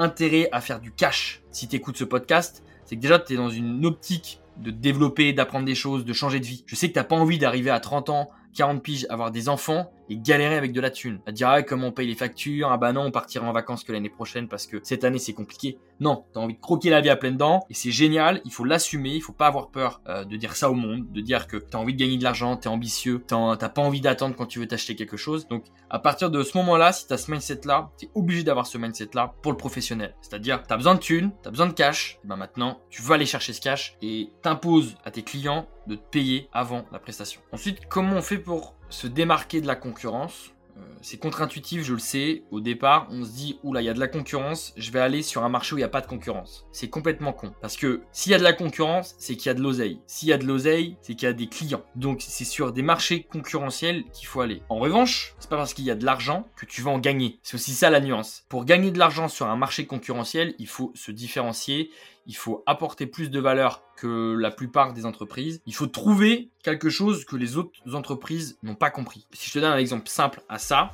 intérêt 0.00 0.48
à 0.52 0.60
faire 0.60 0.80
du 0.80 0.90
cash 0.90 1.42
si 1.50 1.68
tu 1.68 1.76
écoutes 1.76 1.96
ce 1.96 2.04
podcast, 2.04 2.64
c'est 2.84 2.96
que 2.96 3.00
déjà 3.00 3.18
tu 3.18 3.34
es 3.34 3.36
dans 3.36 3.50
une 3.50 3.86
optique 3.86 4.40
de 4.56 4.70
développer, 4.70 5.32
d'apprendre 5.32 5.64
des 5.64 5.74
choses, 5.74 6.04
de 6.04 6.12
changer 6.12 6.40
de 6.40 6.46
vie. 6.46 6.64
Je 6.66 6.74
sais 6.74 6.88
que 6.88 6.94
t'as 6.94 7.04
pas 7.04 7.16
envie 7.16 7.38
d'arriver 7.38 7.70
à 7.70 7.80
30 7.80 8.10
ans, 8.10 8.30
40 8.54 8.82
piges, 8.82 9.06
avoir 9.10 9.30
des 9.30 9.48
enfants 9.48 9.90
et 10.10 10.18
galérer 10.18 10.56
avec 10.56 10.72
de 10.72 10.80
la 10.80 10.90
thune. 10.90 11.20
À 11.26 11.32
dire, 11.32 11.48
ah, 11.48 11.62
comment 11.62 11.86
on 11.86 11.92
paye 11.92 12.06
les 12.06 12.14
factures, 12.14 12.70
ah 12.70 12.76
bah 12.76 12.92
non, 12.92 13.02
on 13.02 13.10
partira 13.10 13.48
en 13.48 13.52
vacances 13.52 13.84
que 13.84 13.92
l'année 13.92 14.10
prochaine 14.10 14.48
parce 14.48 14.66
que 14.66 14.80
cette 14.82 15.04
année 15.04 15.18
c'est 15.18 15.32
compliqué. 15.32 15.78
Non, 16.00 16.24
t'as 16.32 16.40
envie 16.40 16.54
de 16.54 16.60
croquer 16.60 16.90
la 16.90 17.00
vie 17.00 17.08
à 17.08 17.16
pleines 17.16 17.36
dents 17.36 17.64
et 17.70 17.74
c'est 17.74 17.90
génial, 17.90 18.40
il 18.44 18.52
faut 18.52 18.64
l'assumer, 18.64 19.10
il 19.10 19.20
faut 19.20 19.32
pas 19.32 19.46
avoir 19.46 19.70
peur 19.70 20.02
euh, 20.08 20.24
de 20.24 20.36
dire 20.36 20.56
ça 20.56 20.70
au 20.70 20.74
monde, 20.74 21.10
de 21.12 21.20
dire 21.20 21.46
que 21.46 21.56
t'as 21.56 21.78
envie 21.78 21.94
de 21.94 21.98
gagner 21.98 22.18
de 22.18 22.24
l'argent, 22.24 22.56
t'es 22.56 22.68
ambitieux, 22.68 23.22
t'as 23.26 23.56
pas 23.56 23.82
envie 23.82 24.00
d'attendre 24.00 24.34
quand 24.34 24.46
tu 24.46 24.58
veux 24.58 24.66
t'acheter 24.66 24.96
quelque 24.96 25.16
chose. 25.16 25.46
Donc 25.46 25.64
à 25.88 25.98
partir 25.98 26.30
de 26.30 26.42
ce 26.42 26.56
moment-là, 26.58 26.92
si 26.92 27.06
t'as 27.06 27.16
ce 27.16 27.30
mindset-là, 27.30 27.90
t'es 27.96 28.10
obligé 28.14 28.42
d'avoir 28.42 28.66
ce 28.66 28.78
mindset-là 28.78 29.34
pour 29.42 29.52
le 29.52 29.58
professionnel. 29.58 30.14
C'est-à-dire, 30.22 30.62
t'as 30.66 30.76
besoin 30.76 30.94
de 30.94 31.00
thunes, 31.00 31.30
t'as 31.42 31.50
besoin 31.50 31.66
de 31.66 31.72
cash, 31.72 32.18
ben 32.24 32.36
maintenant, 32.36 32.80
tu 32.90 33.02
vas 33.02 33.14
aller 33.14 33.26
chercher 33.26 33.52
ce 33.52 33.60
cash 33.60 33.96
et 34.02 34.30
t'imposes 34.42 34.96
à 35.04 35.10
tes 35.10 35.22
clients 35.22 35.68
de 35.86 35.96
te 35.96 36.02
payer 36.10 36.48
avant 36.52 36.84
la 36.92 36.98
prestation. 36.98 37.40
Ensuite, 37.52 37.86
comment 37.88 38.16
on 38.16 38.22
fait 38.22 38.38
pour 38.38 38.79
se 38.90 39.06
démarquer 39.06 39.60
de 39.60 39.66
la 39.66 39.76
concurrence 39.76 40.52
euh, 40.76 40.82
c'est 41.02 41.18
contre-intuitif, 41.18 41.82
je 41.82 41.94
le 41.94 41.98
sais. 41.98 42.42
Au 42.50 42.60
départ, 42.60 43.08
on 43.10 43.24
se 43.24 43.30
dit, 43.30 43.58
oula, 43.62 43.80
il 43.80 43.86
y 43.86 43.88
a 43.88 43.94
de 43.94 44.00
la 44.00 44.08
concurrence, 44.08 44.72
je 44.76 44.90
vais 44.90 45.00
aller 45.00 45.22
sur 45.22 45.44
un 45.44 45.48
marché 45.48 45.74
où 45.74 45.78
il 45.78 45.80
n'y 45.80 45.84
a 45.84 45.88
pas 45.88 46.00
de 46.00 46.06
concurrence. 46.06 46.66
C'est 46.72 46.90
complètement 46.90 47.32
con. 47.32 47.52
Parce 47.60 47.76
que 47.76 48.02
s'il 48.12 48.32
y 48.32 48.34
a 48.34 48.38
de 48.38 48.42
la 48.42 48.52
concurrence, 48.52 49.14
c'est 49.18 49.36
qu'il 49.36 49.46
y 49.46 49.50
a 49.50 49.54
de 49.54 49.62
l'oseille. 49.62 50.00
S'il 50.06 50.28
y 50.28 50.32
a 50.32 50.38
de 50.38 50.46
l'oseille, 50.46 50.96
c'est 51.00 51.14
qu'il 51.14 51.26
y 51.26 51.30
a 51.30 51.32
des 51.32 51.48
clients. 51.48 51.84
Donc 51.96 52.22
c'est 52.22 52.44
sur 52.44 52.72
des 52.72 52.82
marchés 52.82 53.24
concurrentiels 53.24 54.04
qu'il 54.12 54.26
faut 54.26 54.40
aller. 54.40 54.62
En 54.68 54.78
revanche, 54.78 55.34
c'est 55.38 55.50
pas 55.50 55.56
parce 55.56 55.74
qu'il 55.74 55.84
y 55.84 55.90
a 55.90 55.94
de 55.94 56.04
l'argent 56.04 56.46
que 56.56 56.66
tu 56.66 56.82
vas 56.82 56.90
en 56.90 56.98
gagner. 56.98 57.38
C'est 57.42 57.54
aussi 57.54 57.72
ça 57.72 57.90
la 57.90 58.00
nuance. 58.00 58.44
Pour 58.48 58.64
gagner 58.64 58.90
de 58.90 58.98
l'argent 58.98 59.28
sur 59.28 59.46
un 59.46 59.56
marché 59.56 59.86
concurrentiel, 59.86 60.54
il 60.58 60.68
faut 60.68 60.92
se 60.94 61.10
différencier, 61.10 61.90
il 62.26 62.36
faut 62.36 62.62
apporter 62.66 63.06
plus 63.06 63.30
de 63.30 63.40
valeur 63.40 63.82
la 64.08 64.50
plupart 64.50 64.92
des 64.92 65.06
entreprises. 65.06 65.60
Il 65.66 65.74
faut 65.74 65.86
trouver 65.86 66.50
quelque 66.62 66.90
chose 66.90 67.24
que 67.24 67.36
les 67.36 67.56
autres 67.56 67.94
entreprises 67.94 68.58
n'ont 68.62 68.74
pas 68.74 68.90
compris. 68.90 69.26
Si 69.32 69.48
je 69.48 69.54
te 69.54 69.58
donne 69.58 69.72
un 69.72 69.78
exemple 69.78 70.08
simple 70.08 70.42
à 70.48 70.58
ça, 70.58 70.92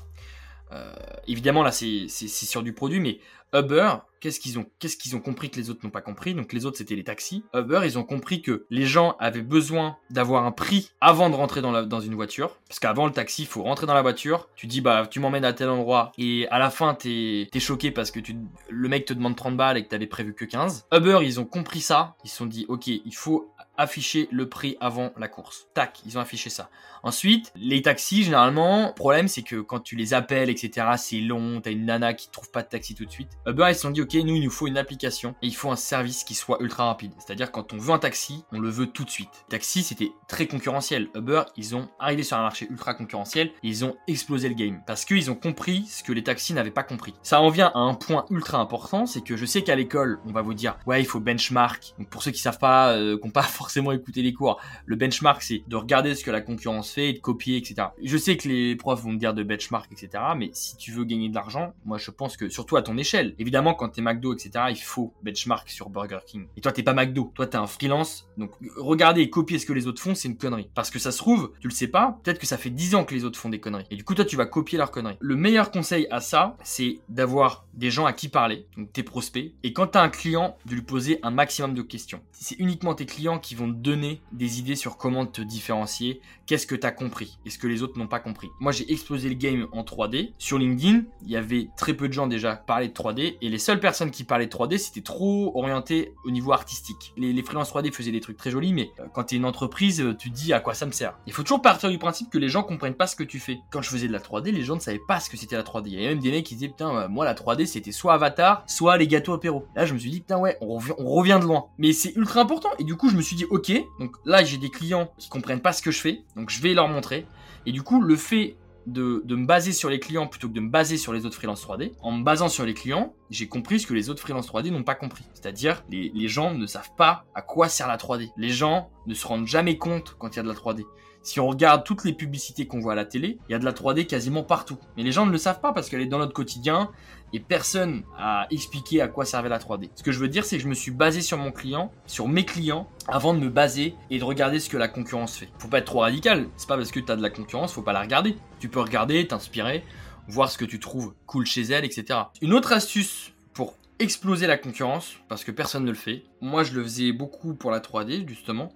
euh, 0.73 0.93
évidemment 1.29 1.63
là 1.63 1.73
c'est 1.73 2.09
sur 2.09 2.63
du 2.63 2.73
produit, 2.73 3.01
mais 3.01 3.19
Uber, 3.55 3.95
qu'est-ce 4.21 4.41
qu'ils 4.41 4.59
ont, 4.59 4.67
qu'est-ce 4.79 4.97
qu'ils 4.97 5.15
ont 5.15 5.21
compris 5.21 5.51
que 5.51 5.57
les 5.57 5.71
autres 5.71 5.81
n'ont 5.85 5.91
pas 5.91 6.01
compris? 6.01 6.35
Donc 6.35 6.53
les 6.53 6.67
autres 6.67 6.79
c'était 6.79 6.97
les 6.97 7.05
taxis. 7.05 7.45
Uber, 7.55 7.83
ils 7.85 7.99
ont 7.99 8.03
compris 8.03 8.43
que 8.43 8.67
les 8.71 8.85
gens 8.85 9.17
avaient 9.19 9.43
besoin 9.43 9.97
d'avoir 10.11 10.45
un 10.45 10.53
prix 10.53 10.91
avant 11.01 11.31
de 11.31 11.35
rentrer 11.35 11.63
dans, 11.63 11.71
la, 11.71 11.85
dans 11.85 12.01
une 12.01 12.15
voiture, 12.15 12.57
parce 12.69 12.81
qu'avant 12.81 13.07
le 13.07 13.13
taxi, 13.13 13.43
il 13.43 13.49
faut 13.49 13.63
rentrer 13.63 13.87
dans 13.87 13.95
la 13.95 14.03
voiture. 14.03 14.49
Tu 14.57 14.67
dis 14.67 14.81
bah 14.81 15.07
tu 15.09 15.21
m'emmènes 15.21 15.45
à 15.45 15.53
tel 15.53 15.69
endroit 15.69 16.13
et 16.19 16.49
à 16.49 16.59
la 16.59 16.71
fin 16.71 16.95
t'es 16.95 17.49
es 17.53 17.61
choqué 17.61 17.91
parce 17.91 18.11
que 18.11 18.21
tu, 18.21 18.37
le 18.69 18.89
mec 18.89 19.05
te 19.05 19.13
demande 19.13 19.37
30 19.37 19.57
balles 19.57 19.77
et 19.77 19.85
que 19.85 19.89
t'avais 19.89 20.07
prévu 20.07 20.35
que 20.35 20.45
15. 20.45 20.87
Uber, 20.93 21.21
ils 21.23 21.41
ont 21.41 21.45
compris 21.47 21.81
ça. 21.81 22.17
Ils 22.25 22.31
se 22.31 22.37
sont 22.37 22.47
dit 22.47 22.67
ok, 22.69 22.89
il 22.89 23.15
faut 23.15 23.53
afficher 23.79 24.29
le 24.31 24.49
prix 24.49 24.77
avant 24.81 25.13
la 25.17 25.29
course. 25.29 25.69
Tac, 25.75 26.01
ils 26.07 26.19
ont 26.19 26.21
affiché 26.21 26.51
ça. 26.51 26.71
Ensuite, 27.03 27.53
les 27.57 27.83
taxis, 27.83 28.25
généralement, 28.25 28.89
le 28.89 28.95
problème 28.95 29.29
c'est 29.29 29.43
que 29.43 29.61
quand 29.61 29.81
tu 29.81 29.97
les 29.97 30.15
appelles, 30.15 30.51
etc., 30.51 30.87
c'est 30.97 31.21
long, 31.21 31.61
t'as 31.61 31.71
une 31.71 31.87
nana 31.87 32.15
qui 32.15 32.31
trouve 32.31 32.51
pas 32.51 32.63
de 32.63 32.69
taxi 32.69 32.95
tout 32.95 33.05
de 33.05 33.11
suite. 33.11 33.31
Uber, 33.47 33.67
ils 33.69 33.75
se 33.75 33.83
sont 33.83 33.91
dit, 33.91 34.03
ok, 34.03 34.15
nous, 34.15 34.37
il 34.37 34.45
nous 34.45 34.51
faut 34.51 34.67
une 34.67 34.79
application 34.79 35.35
et 35.43 35.47
il 35.47 35.55
faut 35.55 35.71
un 35.71 35.77
service 35.77 36.25
qui 36.25 36.35
soit 36.35 36.59
ultra 36.61 36.87
rapide. 36.87 37.13
C'est-à-dire, 37.19 37.53
quand 37.53 37.73
on 37.73 37.79
veut 37.79 37.93
un 37.93 37.99
taxi, 37.99 38.45
on 38.53 38.59
le 38.59 38.71
veut 38.71 38.87
tout 38.87 39.05
de 39.05 39.11
suite. 39.11 39.45
Taxi, 39.49 39.83
c'était 39.83 40.11
très 40.29 40.47
concurrentiel. 40.47 41.09
Uber, 41.15 41.43
ils 41.57 41.77
ont 41.77 41.89
arrivé 41.99 42.23
sur 42.23 42.37
un 42.37 42.43
marché 42.43 42.67
ultra 42.71 42.95
concurrentiel 42.95 43.49
et 43.49 43.69
ils 43.69 43.85
ont 43.85 43.97
explosé 44.09 44.49
le 44.49 44.55
game. 44.55 44.83
Parce 44.87 45.05
qu'ils 45.05 45.31
ont 45.31 45.35
compris 45.35 45.87
ce 45.87 46.03
que 46.03 46.13
les 46.13 46.23
taxis 46.23 46.55
n'avaient 46.55 46.71
pas 46.71 46.83
compris. 46.83 47.15
Ça 47.23 47.41
en 47.41 47.49
vient 47.51 47.71
à 47.75 47.79
un 47.79 47.95
point 47.95 48.27
ultra 48.31 48.59
important, 48.59 49.07
c'est 49.07 49.23
que 49.23 49.37
je 49.37 49.47
sais 49.47 49.63
qu'à 49.63 49.77
l'école, 49.77 50.19
on 50.27 50.33
va 50.33 50.43
vous 50.43 50.55
dire, 50.55 50.77
ouais, 50.87 51.01
il 51.01 51.07
faut 51.07 51.21
benchmark. 51.21 51.95
Donc, 51.99 52.09
pour 52.09 52.23
ceux 52.23 52.31
qui 52.31 52.41
savent 52.41 52.59
pas, 52.59 52.93
euh, 52.93 53.19
qu'on 53.19 53.31
pas 53.31 53.43
forcément 53.43 53.66
écouter 53.93 54.23
les 54.23 54.33
cours. 54.33 54.61
Le 54.85 54.97
benchmark, 54.97 55.43
c'est 55.43 55.63
de 55.67 55.77
regarder 55.77 56.15
ce 56.15 56.25
que 56.25 56.31
la 56.31 56.41
concurrence 56.41 56.91
fait 56.91 57.11
et 57.11 57.13
de 57.13 57.19
copier, 57.19 57.57
etc. 57.57 57.89
Je 58.03 58.17
sais 58.17 58.37
que 58.37 58.49
les 58.49 58.77
profs 58.77 59.03
vont 59.03 59.13
me 59.13 59.19
dire 59.19 59.35
de 59.35 59.43
benchmark, 59.43 59.91
etc. 59.93 60.23
Mais 60.37 60.51
si 60.53 60.77
tu 60.77 60.93
veux 60.93 61.05
gagner 61.05 61.29
de 61.29 61.35
l'argent, 61.35 61.75
moi 61.85 61.99
je 61.99 62.11
pense 62.11 62.37
que 62.37 62.49
surtout 62.49 62.77
à 62.77 62.83
ton 62.83 62.97
échelle. 62.97 63.35
Évidemment, 63.39 63.75
quand 63.75 63.91
t'es 63.91 64.03
McDo, 64.03 64.35
etc., 64.35 64.67
il 64.71 64.77
faut 64.77 65.13
benchmark 65.23 65.69
sur 65.69 65.91
Burger 65.91 66.21
King. 66.27 66.47
Et 66.57 66.61
toi, 66.61 66.73
t'es 66.73 66.83
pas 66.83 66.95
McDo. 66.95 67.33
Toi, 67.35 67.47
t'es 67.47 67.57
un 67.57 67.67
freelance. 67.67 68.29
Donc, 68.37 68.53
regarder 68.77 69.23
et 69.23 69.31
copier 69.31 69.59
ce 69.59 69.67
que 69.67 69.73
les 69.73 69.87
autres 69.87 70.03
font, 70.03 70.15
c'est 70.15 70.29
une 70.29 70.37
connerie. 70.37 70.71
Parce 70.75 70.91
que 70.91 70.99
ça 70.99 71.13
se 71.13 71.19
trouve, 71.19 71.53
tu 71.61 71.69
le 71.69 71.73
sais 71.75 71.89
pas, 71.89 72.19
peut-être 72.23 72.39
que 72.39 72.47
ça 72.47 72.59
fait 72.59 72.71
10 72.71 72.95
ans 72.95 73.05
que 73.05 73.15
les 73.15 73.25
autres 73.25 73.39
font 73.39 73.49
des 73.49 73.61
conneries. 73.61 73.87
Et 73.91 73.97
du 73.97 74.05
coup, 74.05 74.15
toi, 74.15 74.25
tu 74.25 74.37
vas 74.37 74.47
copier 74.47 74.79
leurs 74.79 74.91
conneries. 74.91 75.17
Le 75.21 75.37
meilleur 75.37 75.71
conseil 75.71 76.07
à 76.11 76.21
ça, 76.21 76.57
c'est 76.63 77.01
d'avoir 77.09 77.67
des 77.75 77.91
gens 77.91 78.07
à 78.07 78.13
qui 78.13 78.29
parler, 78.29 78.67
donc 78.77 78.93
tes 78.93 79.03
prospects. 79.03 79.53
Et 79.63 79.73
quand 79.73 79.89
t'as 79.89 80.03
un 80.03 80.09
client, 80.09 80.57
de 80.67 80.75
lui 80.75 80.83
poser 80.83 81.19
un 81.23 81.31
maximum 81.31 81.75
de 81.75 81.83
questions. 81.83 82.23
C'est 82.33 82.59
uniquement 82.59 82.95
tes 82.95 83.07
clients 83.07 83.39
qui 83.39 83.55
vont 83.57 83.69
te 83.69 83.79
donner 83.79 84.21
des 84.33 84.59
idées 84.59 84.77
sur 84.77 84.97
comment 84.97 85.27
te 85.27 85.43
différencier, 85.43 86.21
qu'est-ce 86.47 86.67
que 86.67 86.75
tu 86.75 86.87
as 86.87 86.93
compris 86.93 87.39
et 87.45 87.51
ce 87.51 87.59
que 87.59 87.67
les 87.67 87.83
autres 87.83 87.99
n'ont 87.99 88.07
pas 88.07 88.21
compris. 88.21 88.49
Moi, 88.61 88.73
j'ai 88.73 88.91
explosé 88.93 89.29
le 89.29 89.35
game 89.35 89.67
en 89.73 89.83
3D. 89.83 90.33
Sur 90.39 90.59
LinkedIn, 90.59 91.03
il 91.23 91.31
y 91.31 91.37
avait 91.37 91.69
très 91.77 91.95
peu 91.95 92.09
de 92.09 92.13
gens 92.13 92.27
déjà 92.27 92.57
parlaient 92.57 92.89
de 92.89 92.93
3D 92.93 93.37
et 93.41 93.49
les 93.49 93.59
seules 93.59 93.81
personnes 93.81 94.11
qui 94.11 94.25
parlaient 94.25 94.47
de 94.47 94.53
3D, 94.53 94.79
c'était 94.79 95.01
trop 95.01 95.53
orienté 95.57 96.15
au 96.25 96.31
niveau 96.31 96.53
artistique. 96.53 97.13
Les, 97.17 97.33
les 97.33 97.43
freelances 97.43 97.73
3D 97.73 97.93
faisaient 97.93 98.13
des 98.13 98.21
trucs 98.21 98.37
très 98.37 98.51
jolis, 98.51 98.73
mais 98.73 98.91
euh, 99.01 99.05
quand 99.13 99.25
tu 99.25 99.35
es 99.35 99.39
une 99.39 99.45
entreprise, 99.45 100.01
euh, 100.01 100.15
tu 100.15 100.31
te 100.31 100.35
dis 100.37 100.53
à 100.53 100.61
quoi 100.61 100.75
ça 100.75 100.87
me 100.87 100.93
sert. 100.93 101.19
Il 101.27 101.33
faut 101.33 101.43
toujours 101.43 101.63
partir 101.63 101.91
du 101.91 101.99
principe 101.99 102.31
que 102.31 102.39
les 102.39 102.49
gens 102.49 102.63
comprennent 102.63 102.95
pas 102.95 103.07
ce 103.07 103.17
que 103.17 103.25
tu 103.25 103.39
fais. 103.39 103.59
Quand 103.71 103.83
je 103.83 103.91
faisais 103.91 104.09
de 104.09 104.13
la 104.13 104.21
3D, 104.21 104.51
les 104.51 104.63
gens 104.63 104.75
ne 104.77 104.81
savaient 104.81 105.01
pas 105.07 105.21
ce 105.21 105.31
que 105.31 105.37
c'était 105.37 105.57
la 105.57 105.63
3D. 105.63 105.87
Il 105.87 105.93
y 105.95 105.97
avait 105.99 106.09
même 106.09 106.21
des 106.21 106.31
mecs 106.31 106.47
qui 106.47 106.55
disaient 106.55 106.69
putain, 106.69 106.95
euh, 106.97 107.09
moi 107.09 107.25
la 107.25 107.35
3D 107.35 107.67
c'était 107.67 107.93
soit 107.93 108.15
Avatar, 108.15 108.65
soit 108.67 108.97
les 108.97 109.07
gâteaux 109.07 109.33
apéro. 109.33 109.67
Là, 109.75 109.87
je 109.87 109.95
me 109.95 109.99
suis 109.99 110.11
dit 110.11 110.21
putain 110.21 110.39
ouais, 110.39 110.57
on 110.61 110.77
revient, 110.77 110.95
on 110.99 111.11
revient 111.11 111.39
de 111.41 111.47
loin. 111.47 111.67
Mais 111.79 111.93
c'est 111.93 112.15
ultra 112.17 112.41
important 112.41 112.71
et 112.79 112.85
du 112.85 112.97
coup, 112.97 113.09
je 113.09 113.17
me 113.17 113.23
suis 113.23 113.37
dit 113.37 113.46
ok, 113.51 113.73
donc 113.99 114.17
là 114.25 114.45
j'ai 114.45 114.59
des 114.59 114.71
clients 114.71 115.13
qui 115.19 115.29
comprennent 115.29 115.61
pas 115.61 115.73
ce 115.73 115.83
que 115.83 115.91
je 115.91 116.01
fais, 116.01 116.25
donc 116.37 116.51
je 116.51 116.61
vais 116.61 116.75
leur 116.75 116.89
montrer. 116.89 117.27
Et 117.67 117.73
du 117.73 117.83
coup, 117.83 118.01
le 118.01 118.17
fait 118.17 118.57
de, 118.87 119.23
me 119.29 119.47
baser 119.47 119.73
sur 119.73 119.91
les 119.91 119.99
clients 119.99 120.27
plutôt 120.27 120.49
que 120.49 120.55
de 120.55 120.61
me 120.61 120.69
baser 120.69 120.97
sur 120.97 121.13
les 121.13 121.27
autres 121.27 121.35
freelances 121.35 121.67
3D, 121.67 121.93
en 122.01 122.13
me 122.13 122.25
basant 122.25 122.49
sur 122.49 122.65
les 122.65 122.75
clients, 122.75 123.15
j'ai 123.31 123.49
compris 123.49 123.81
ce 123.81 123.87
que 123.87 123.95
les 123.95 124.09
autres 124.11 124.21
freelances 124.21 124.49
3D 124.49 124.71
n'ont 124.71 124.85
pas 124.85 124.95
compris. 124.95 125.25
C'est-à-dire, 125.35 125.83
les, 125.91 126.11
les 126.15 126.29
gens 126.29 126.55
ne 126.55 126.67
savent 126.67 126.95
pas 126.97 127.25
à 127.35 127.43
quoi 127.43 127.69
sert 127.69 127.89
la 127.89 127.97
3D. 127.97 128.31
Les 128.37 128.51
gens 128.51 128.91
ne 129.07 129.15
se 129.15 129.27
rendent 129.27 129.47
jamais 129.47 129.77
compte 129.79 130.15
quand 130.19 130.31
il 130.31 130.37
y 130.37 130.39
a 130.41 130.43
de 130.43 130.49
la 130.49 130.55
3D. 130.55 130.85
Si 131.27 131.41
on 131.41 131.49
regarde 131.49 131.83
toutes 131.83 132.05
les 132.05 132.13
publicités 132.13 132.69
qu'on 132.69 132.79
voit 132.79 132.93
à 132.93 132.95
la 132.95 133.05
télé, 133.05 133.37
il 133.49 133.53
y 133.53 133.55
a 133.57 133.59
de 133.59 133.65
la 133.65 133.73
3D 133.73 134.07
quasiment 134.07 134.45
partout. 134.45 134.79
Mais 134.97 135.03
les 135.03 135.11
gens 135.11 135.27
ne 135.27 135.33
le 135.33 135.39
savent 135.39 135.61
pas 135.61 135.73
parce 135.73 135.89
qu'elle 135.89 136.01
est 136.01 136.07
dans 136.07 136.21
notre 136.21 136.33
quotidien 136.33 136.89
et 137.33 137.41
personne 137.41 138.05
a 138.17 138.47
expliqué 138.53 139.01
à 139.01 139.09
quoi 139.09 139.25
servait 139.25 139.49
la 139.49 139.59
3D. 139.59 139.91
Ce 139.97 140.05
que 140.05 140.13
je 140.13 140.21
veux 140.21 140.29
dire, 140.29 140.45
c'est 140.45 140.57
que 140.57 140.63
je 140.63 140.69
me 140.69 140.75
suis 140.75 140.93
basé 140.93 141.23
sur 141.23 141.37
mon 141.37 141.51
client, 141.51 141.91
sur 142.07 142.29
mes 142.29 142.45
clients, 142.45 142.89
avant 143.09 143.35
de 143.35 143.41
me 143.41 143.49
baser 143.49 143.97
et 144.09 144.21
de 144.21 144.25
regarder 144.25 144.61
ce 144.61 144.71
que 144.71 144.77
la 144.77 144.87
concurrence 144.87 145.37
fait. 145.37 145.49
Faut 145.59 145.67
pas 145.67 145.79
être 145.79 145.87
trop 145.87 145.99
radical. 145.99 146.47
C'est 146.57 146.69
pas 146.69 146.77
parce 146.77 146.93
que 146.93 147.01
tu 147.01 147.11
as 147.11 147.17
de 147.17 147.23
la 147.23 147.31
concurrence, 147.31 147.73
faut 147.73 147.83
pas 147.83 147.93
la 147.93 148.03
regarder. 148.03 148.37
Tu 148.61 148.69
peux 148.69 148.81
regarder, 148.81 149.27
t'inspirer, 149.27 149.83
voir 150.29 150.49
ce 150.49 150.57
que 150.57 150.65
tu 150.65 150.79
trouves 150.79 151.13
cool 151.27 151.45
chez 151.45 151.63
elle, 151.63 151.85
etc. 151.85 152.21
Une 152.41 152.55
autre 152.55 152.73
astuce 152.73 153.33
pour 153.53 153.75
exploser 153.99 154.47
la 154.47 154.59
concurrence, 154.59 155.17
parce 155.29 155.43
que 155.43 155.51
personne 155.51 155.83
ne 155.83 155.91
le 155.91 155.97
fait. 155.97 156.23
Moi, 156.41 156.63
je 156.63 156.73
le 156.75 156.85
faisais 156.85 157.11
beaucoup 157.11 157.55
pour 157.55 157.73
la 157.73 157.81
3D, 157.81 158.29
justement 158.29 158.71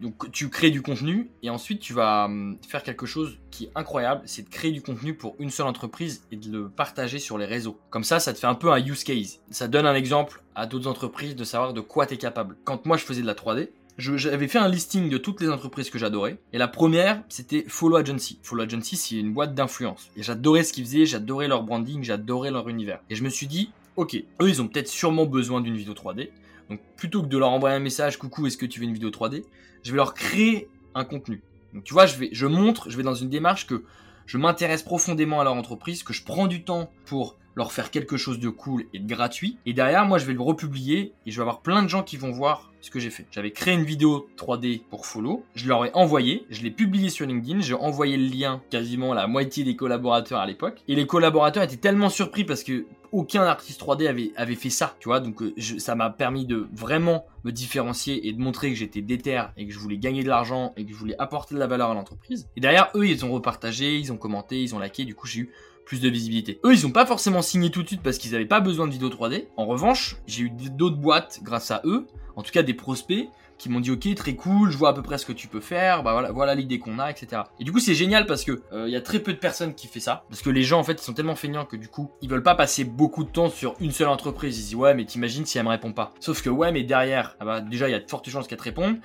donc 0.00 0.30
tu 0.32 0.48
crées 0.48 0.70
du 0.70 0.82
contenu 0.82 1.30
et 1.42 1.50
ensuite 1.50 1.80
tu 1.80 1.92
vas 1.92 2.24
hum, 2.24 2.58
faire 2.66 2.82
quelque 2.82 3.06
chose 3.06 3.38
qui 3.50 3.64
est 3.64 3.70
incroyable, 3.74 4.22
c'est 4.24 4.42
de 4.42 4.48
créer 4.48 4.72
du 4.72 4.82
contenu 4.82 5.14
pour 5.14 5.36
une 5.38 5.50
seule 5.50 5.66
entreprise 5.66 6.24
et 6.32 6.36
de 6.36 6.50
le 6.50 6.68
partager 6.68 7.18
sur 7.18 7.38
les 7.38 7.46
réseaux. 7.46 7.78
Comme 7.90 8.04
ça, 8.04 8.18
ça 8.18 8.32
te 8.32 8.38
fait 8.38 8.46
un 8.46 8.54
peu 8.54 8.72
un 8.72 8.84
use 8.84 9.04
case. 9.04 9.40
Ça 9.50 9.68
donne 9.68 9.86
un 9.86 9.94
exemple 9.94 10.42
à 10.54 10.66
d'autres 10.66 10.88
entreprises 10.88 11.36
de 11.36 11.44
savoir 11.44 11.72
de 11.72 11.80
quoi 11.80 12.06
tu 12.06 12.14
es 12.14 12.16
capable. 12.16 12.56
Quand 12.64 12.86
moi 12.86 12.96
je 12.96 13.04
faisais 13.04 13.22
de 13.22 13.26
la 13.26 13.34
3D, 13.34 13.68
j'avais 13.98 14.48
fait 14.48 14.58
un 14.58 14.68
listing 14.68 15.08
de 15.08 15.16
toutes 15.16 15.40
les 15.40 15.48
entreprises 15.48 15.90
que 15.90 15.98
j'adorais. 15.98 16.38
Et 16.52 16.58
la 16.58 16.68
première, 16.68 17.22
c'était 17.28 17.64
Follow 17.68 17.96
Agency. 17.96 18.38
Follow 18.42 18.64
Agency, 18.64 18.96
c'est 18.96 19.16
une 19.16 19.32
boîte 19.32 19.54
d'influence. 19.54 20.10
Et 20.16 20.22
j'adorais 20.22 20.64
ce 20.64 20.72
qu'ils 20.72 20.84
faisaient, 20.84 21.06
j'adorais 21.06 21.48
leur 21.48 21.62
branding, 21.62 22.02
j'adorais 22.02 22.50
leur 22.50 22.68
univers. 22.68 23.00
Et 23.10 23.14
je 23.14 23.24
me 23.24 23.30
suis 23.30 23.46
dit, 23.46 23.70
ok, 23.96 24.14
eux, 24.42 24.48
ils 24.48 24.60
ont 24.60 24.68
peut-être 24.68 24.88
sûrement 24.88 25.24
besoin 25.24 25.60
d'une 25.60 25.76
vidéo 25.76 25.94
3D. 25.94 26.28
Donc 26.70 26.80
plutôt 26.96 27.22
que 27.22 27.28
de 27.28 27.38
leur 27.38 27.50
envoyer 27.50 27.76
un 27.76 27.80
message, 27.80 28.18
coucou, 28.18 28.46
est-ce 28.46 28.56
que 28.56 28.66
tu 28.66 28.80
veux 28.80 28.86
une 28.86 28.92
vidéo 28.92 29.10
3D 29.10 29.44
Je 29.82 29.90
vais 29.90 29.96
leur 29.96 30.14
créer 30.14 30.68
un 30.94 31.04
contenu. 31.04 31.42
Donc 31.72 31.84
tu 31.84 31.92
vois, 31.92 32.06
je, 32.06 32.16
vais, 32.16 32.30
je 32.32 32.46
montre, 32.46 32.90
je 32.90 32.96
vais 32.96 33.02
dans 33.02 33.14
une 33.14 33.28
démarche 33.28 33.66
que 33.66 33.84
je 34.26 34.38
m'intéresse 34.38 34.82
profondément 34.82 35.40
à 35.40 35.44
leur 35.44 35.54
entreprise, 35.54 36.02
que 36.02 36.12
je 36.12 36.24
prends 36.24 36.46
du 36.46 36.64
temps 36.64 36.90
pour 37.04 37.36
leur 37.54 37.72
faire 37.72 37.90
quelque 37.90 38.16
chose 38.16 38.38
de 38.38 38.48
cool 38.48 38.84
et 38.92 38.98
de 38.98 39.06
gratuit. 39.06 39.58
Et 39.66 39.72
derrière, 39.72 40.04
moi, 40.04 40.18
je 40.18 40.26
vais 40.26 40.34
le 40.34 40.40
republier 40.40 41.14
et 41.24 41.30
je 41.30 41.36
vais 41.36 41.42
avoir 41.42 41.62
plein 41.62 41.82
de 41.82 41.88
gens 41.88 42.02
qui 42.02 42.16
vont 42.16 42.30
voir 42.30 42.72
ce 42.86 42.90
que 42.90 43.00
j'ai 43.00 43.10
fait. 43.10 43.26
J'avais 43.32 43.50
créé 43.50 43.74
une 43.74 43.84
vidéo 43.84 44.28
3D 44.38 44.82
pour 44.88 45.06
Follow, 45.06 45.44
je 45.56 45.66
leur 45.66 45.84
ai 45.84 45.90
envoyé, 45.92 46.46
je 46.50 46.62
l'ai 46.62 46.70
publié 46.70 47.10
sur 47.10 47.26
LinkedIn, 47.26 47.60
j'ai 47.60 47.74
envoyé 47.74 48.16
le 48.16 48.28
lien 48.28 48.62
quasiment 48.70 49.12
à 49.12 49.16
la 49.16 49.26
moitié 49.26 49.64
des 49.64 49.74
collaborateurs 49.74 50.38
à 50.38 50.46
l'époque. 50.46 50.82
Et 50.86 50.94
les 50.94 51.06
collaborateurs 51.06 51.64
étaient 51.64 51.76
tellement 51.76 52.08
surpris 52.08 52.44
parce 52.44 52.62
que 52.62 52.86
aucun 53.10 53.42
artiste 53.42 53.80
3D 53.80 54.08
avait, 54.08 54.30
avait 54.36 54.54
fait 54.54 54.70
ça, 54.70 54.94
tu 55.00 55.08
vois. 55.08 55.18
Donc 55.18 55.42
euh, 55.42 55.52
ça 55.78 55.96
m'a 55.96 56.10
permis 56.10 56.46
de 56.46 56.68
vraiment 56.72 57.26
me 57.44 57.50
différencier 57.50 58.28
et 58.28 58.32
de 58.32 58.40
montrer 58.40 58.70
que 58.70 58.76
j'étais 58.76 59.02
déter 59.02 59.42
et 59.56 59.66
que 59.66 59.72
je 59.72 59.78
voulais 59.78 59.98
gagner 59.98 60.22
de 60.22 60.28
l'argent 60.28 60.72
et 60.76 60.84
que 60.84 60.92
je 60.92 60.96
voulais 60.96 61.16
apporter 61.18 61.56
de 61.56 61.60
la 61.60 61.66
valeur 61.66 61.90
à 61.90 61.94
l'entreprise. 61.94 62.48
Et 62.56 62.60
derrière, 62.60 62.90
eux, 62.94 63.08
ils 63.08 63.24
ont 63.24 63.32
repartagé, 63.32 63.96
ils 63.96 64.12
ont 64.12 64.16
commenté, 64.16 64.62
ils 64.62 64.74
ont 64.76 64.78
liké, 64.78 65.04
du 65.04 65.16
coup 65.16 65.26
j'ai 65.26 65.40
eu 65.40 65.52
plus 65.86 66.00
de 66.00 66.08
visibilité. 66.08 66.60
Eux, 66.64 66.74
ils 66.74 66.86
ont 66.86 66.90
pas 66.90 67.06
forcément 67.06 67.42
signé 67.42 67.70
tout 67.70 67.82
de 67.82 67.88
suite 67.88 68.02
parce 68.02 68.18
qu'ils 68.18 68.32
n'avaient 68.32 68.44
pas 68.44 68.60
besoin 68.60 68.86
de 68.86 68.92
vidéo 68.92 69.08
3D. 69.08 69.46
En 69.56 69.66
revanche, 69.66 70.16
j'ai 70.26 70.42
eu 70.42 70.50
d'autres 70.50 70.96
boîtes 70.96 71.40
grâce 71.42 71.70
à 71.70 71.80
eux, 71.84 72.06
en 72.36 72.42
tout 72.42 72.52
cas 72.52 72.62
des 72.62 72.74
prospects 72.74 73.28
qui 73.58 73.70
m'ont 73.70 73.80
dit 73.80 73.90
ok 73.90 74.14
très 74.14 74.34
cool, 74.34 74.70
je 74.70 74.76
vois 74.76 74.90
à 74.90 74.92
peu 74.92 75.02
près 75.02 75.18
ce 75.18 75.26
que 75.26 75.32
tu 75.32 75.48
peux 75.48 75.60
faire, 75.60 76.02
bah 76.02 76.30
voilà, 76.32 76.54
l'idée 76.54 76.78
qu'on 76.78 76.98
a, 76.98 77.10
etc. 77.10 77.42
Et 77.58 77.64
du 77.64 77.72
coup 77.72 77.80
c'est 77.80 77.94
génial 77.94 78.26
parce 78.26 78.44
que 78.44 78.62
il 78.72 78.76
euh, 78.76 78.88
y 78.88 78.96
a 78.96 79.00
très 79.00 79.18
peu 79.18 79.32
de 79.32 79.38
personnes 79.38 79.74
qui 79.74 79.86
font 79.86 80.00
ça, 80.00 80.24
parce 80.28 80.42
que 80.42 80.50
les 80.50 80.62
gens 80.62 80.78
en 80.78 80.84
fait 80.84 81.00
ils 81.00 81.04
sont 81.04 81.14
tellement 81.14 81.36
feignants 81.36 81.64
que 81.64 81.76
du 81.76 81.88
coup 81.88 82.10
ils 82.20 82.28
veulent 82.28 82.42
pas 82.42 82.54
passer 82.54 82.84
beaucoup 82.84 83.24
de 83.24 83.30
temps 83.30 83.48
sur 83.48 83.74
une 83.80 83.92
seule 83.92 84.08
entreprise. 84.08 84.58
Ils 84.58 84.62
disent 84.62 84.74
ouais 84.74 84.94
mais 84.94 85.04
t'imagines 85.04 85.46
si 85.46 85.58
elle 85.58 85.64
me 85.64 85.70
répond 85.70 85.92
pas. 85.92 86.12
Sauf 86.20 86.42
que 86.42 86.50
ouais 86.50 86.70
mais 86.70 86.82
derrière, 86.82 87.36
ah 87.40 87.44
bah, 87.44 87.60
déjà 87.60 87.88
il 87.88 87.92
y 87.92 87.94
a 87.94 88.00
de 88.00 88.08
fortes 88.08 88.28
chances 88.28 88.46
qu'elle 88.46 88.58
te 88.58 88.64
réponde. 88.64 88.98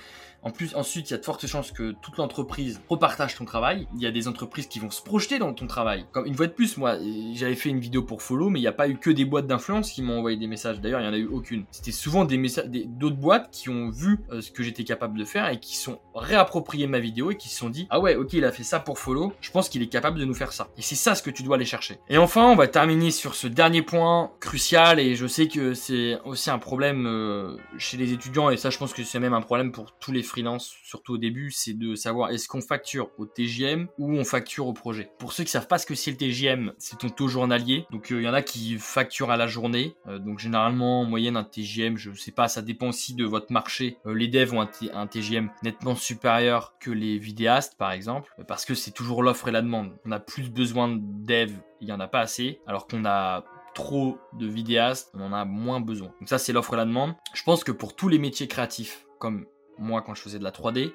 En 0.43 0.51
plus, 0.51 0.75
ensuite, 0.75 1.09
il 1.09 1.11
y 1.11 1.15
a 1.15 1.17
de 1.19 1.25
fortes 1.25 1.45
chances 1.45 1.71
que 1.71 1.93
toute 2.01 2.17
l'entreprise 2.17 2.81
repartage 2.89 3.35
ton 3.35 3.45
travail. 3.45 3.87
Il 3.95 4.01
y 4.01 4.07
a 4.07 4.11
des 4.11 4.27
entreprises 4.27 4.67
qui 4.67 4.79
vont 4.79 4.89
se 4.89 5.01
projeter 5.01 5.37
dans 5.39 5.53
ton 5.53 5.67
travail. 5.67 6.05
Comme 6.11 6.25
une 6.25 6.33
fois 6.33 6.47
de 6.47 6.51
plus, 6.51 6.77
moi, 6.77 6.97
j'avais 7.33 7.55
fait 7.55 7.69
une 7.69 7.79
vidéo 7.79 8.01
pour 8.01 8.21
Follow, 8.21 8.49
mais 8.49 8.59
il 8.59 8.63
n'y 8.63 8.67
a 8.67 8.73
pas 8.73 8.89
eu 8.89 8.97
que 8.97 9.09
des 9.09 9.25
boîtes 9.25 9.47
d'influence 9.47 9.91
qui 9.91 10.01
m'ont 10.01 10.17
envoyé 10.17 10.37
des 10.37 10.47
messages. 10.47 10.81
D'ailleurs, 10.81 10.99
il 10.99 11.03
n'y 11.03 11.09
en 11.09 11.13
a 11.13 11.17
eu 11.17 11.27
aucune. 11.27 11.65
C'était 11.71 11.91
souvent 11.91 12.25
des 12.25 12.37
messages, 12.37 12.65
d'autres 12.65 13.17
boîtes 13.17 13.49
qui 13.51 13.69
ont 13.69 13.89
vu 13.89 14.19
euh, 14.31 14.41
ce 14.41 14.51
que 14.51 14.63
j'étais 14.63 14.83
capable 14.83 15.17
de 15.17 15.25
faire 15.25 15.47
et 15.49 15.59
qui 15.59 15.75
sont 15.77 15.99
réappropriés 16.15 16.87
ma 16.87 16.99
vidéo 16.99 17.31
et 17.31 17.37
qui 17.37 17.49
se 17.49 17.57
sont 17.57 17.69
dit, 17.69 17.87
ah 17.89 17.99
ouais, 17.99 18.15
ok, 18.15 18.33
il 18.33 18.45
a 18.45 18.51
fait 18.51 18.63
ça 18.63 18.79
pour 18.79 18.97
Follow. 18.97 19.33
Je 19.41 19.51
pense 19.51 19.69
qu'il 19.69 19.81
est 19.81 19.87
capable 19.87 20.19
de 20.19 20.25
nous 20.25 20.33
faire 20.33 20.53
ça. 20.53 20.69
Et 20.77 20.81
c'est 20.81 20.95
ça 20.95 21.13
ce 21.13 21.21
que 21.21 21.29
tu 21.29 21.43
dois 21.43 21.55
aller 21.55 21.65
chercher. 21.65 21.99
Et 22.09 22.17
enfin, 22.17 22.45
on 22.45 22.55
va 22.55 22.67
terminer 22.67 23.11
sur 23.11 23.35
ce 23.35 23.47
dernier 23.47 23.83
point 23.83 24.31
crucial 24.39 24.99
et 24.99 25.15
je 25.15 25.27
sais 25.27 25.47
que 25.47 25.73
c'est 25.73 26.19
aussi 26.25 26.49
un 26.49 26.59
problème 26.59 27.05
euh, 27.05 27.57
chez 27.77 27.97
les 27.97 28.11
étudiants 28.11 28.49
et 28.49 28.57
ça, 28.57 28.69
je 28.69 28.77
pense 28.77 28.93
que 28.93 29.03
c'est 29.03 29.19
même 29.19 29.33
un 29.33 29.41
problème 29.41 29.71
pour 29.71 29.91
tous 29.99 30.11
les 30.11 30.23
freelance, 30.31 30.73
surtout 30.83 31.13
au 31.13 31.17
début, 31.17 31.51
c'est 31.51 31.73
de 31.73 31.95
savoir 31.95 32.31
est-ce 32.31 32.47
qu'on 32.47 32.61
facture 32.61 33.09
au 33.17 33.25
TGM 33.25 33.87
ou 33.97 34.15
on 34.15 34.23
facture 34.23 34.67
au 34.67 34.73
projet. 34.73 35.11
Pour 35.19 35.33
ceux 35.33 35.43
qui 35.43 35.51
savent 35.51 35.67
pas 35.67 35.77
ce 35.77 35.85
que 35.85 35.95
c'est 35.95 36.11
le 36.11 36.17
TGM, 36.17 36.73
c'est 36.77 36.99
ton 36.99 37.09
taux 37.09 37.27
journalier. 37.27 37.85
Donc 37.91 38.09
il 38.09 38.17
euh, 38.17 38.21
y 38.21 38.29
en 38.29 38.33
a 38.33 38.41
qui 38.41 38.77
facturent 38.77 39.31
à 39.31 39.37
la 39.37 39.47
journée. 39.47 39.95
Euh, 40.07 40.19
donc 40.19 40.39
généralement 40.39 41.01
en 41.01 41.05
moyenne 41.05 41.37
un 41.37 41.43
TGM, 41.43 41.97
je 41.97 42.11
sais 42.13 42.31
pas, 42.31 42.47
ça 42.47 42.61
dépend 42.61 42.89
aussi 42.89 43.13
de 43.13 43.25
votre 43.25 43.51
marché. 43.51 43.97
Euh, 44.05 44.13
les 44.13 44.27
devs 44.27 44.53
ont 44.53 44.61
un, 44.61 45.07
TGM 45.07 45.49
nettement 45.63 45.95
supérieur 45.95 46.75
que 46.79 46.91
les 46.91 47.17
vidéastes 47.17 47.77
par 47.77 47.91
exemple, 47.91 48.33
parce 48.47 48.65
que 48.65 48.73
c'est 48.73 48.91
toujours 48.91 49.23
l'offre 49.23 49.49
et 49.49 49.51
la 49.51 49.61
demande. 49.61 49.91
On 50.05 50.11
a 50.11 50.19
plus 50.19 50.49
besoin 50.49 50.87
de 50.87 51.01
devs, 51.01 51.59
il 51.81 51.89
y 51.89 51.91
en 51.91 51.99
a 51.99 52.07
pas 52.07 52.19
assez, 52.19 52.61
alors 52.67 52.87
qu'on 52.87 53.05
a 53.05 53.43
trop 53.73 54.17
de 54.33 54.47
vidéastes, 54.47 55.11
on 55.13 55.21
en 55.21 55.33
a 55.33 55.45
moins 55.45 55.81
besoin. 55.81 56.13
Donc 56.19 56.29
ça 56.29 56.37
c'est 56.37 56.53
l'offre 56.53 56.73
et 56.73 56.77
la 56.77 56.85
demande. 56.85 57.13
Je 57.33 57.43
pense 57.43 57.63
que 57.63 57.71
pour 57.71 57.95
tous 57.95 58.07
les 58.07 58.19
métiers 58.19 58.47
créatifs, 58.47 59.05
comme 59.19 59.45
moi 59.77 60.01
quand 60.01 60.13
je 60.15 60.21
faisais 60.21 60.39
de 60.39 60.43
la 60.43 60.51
3D, 60.51 60.93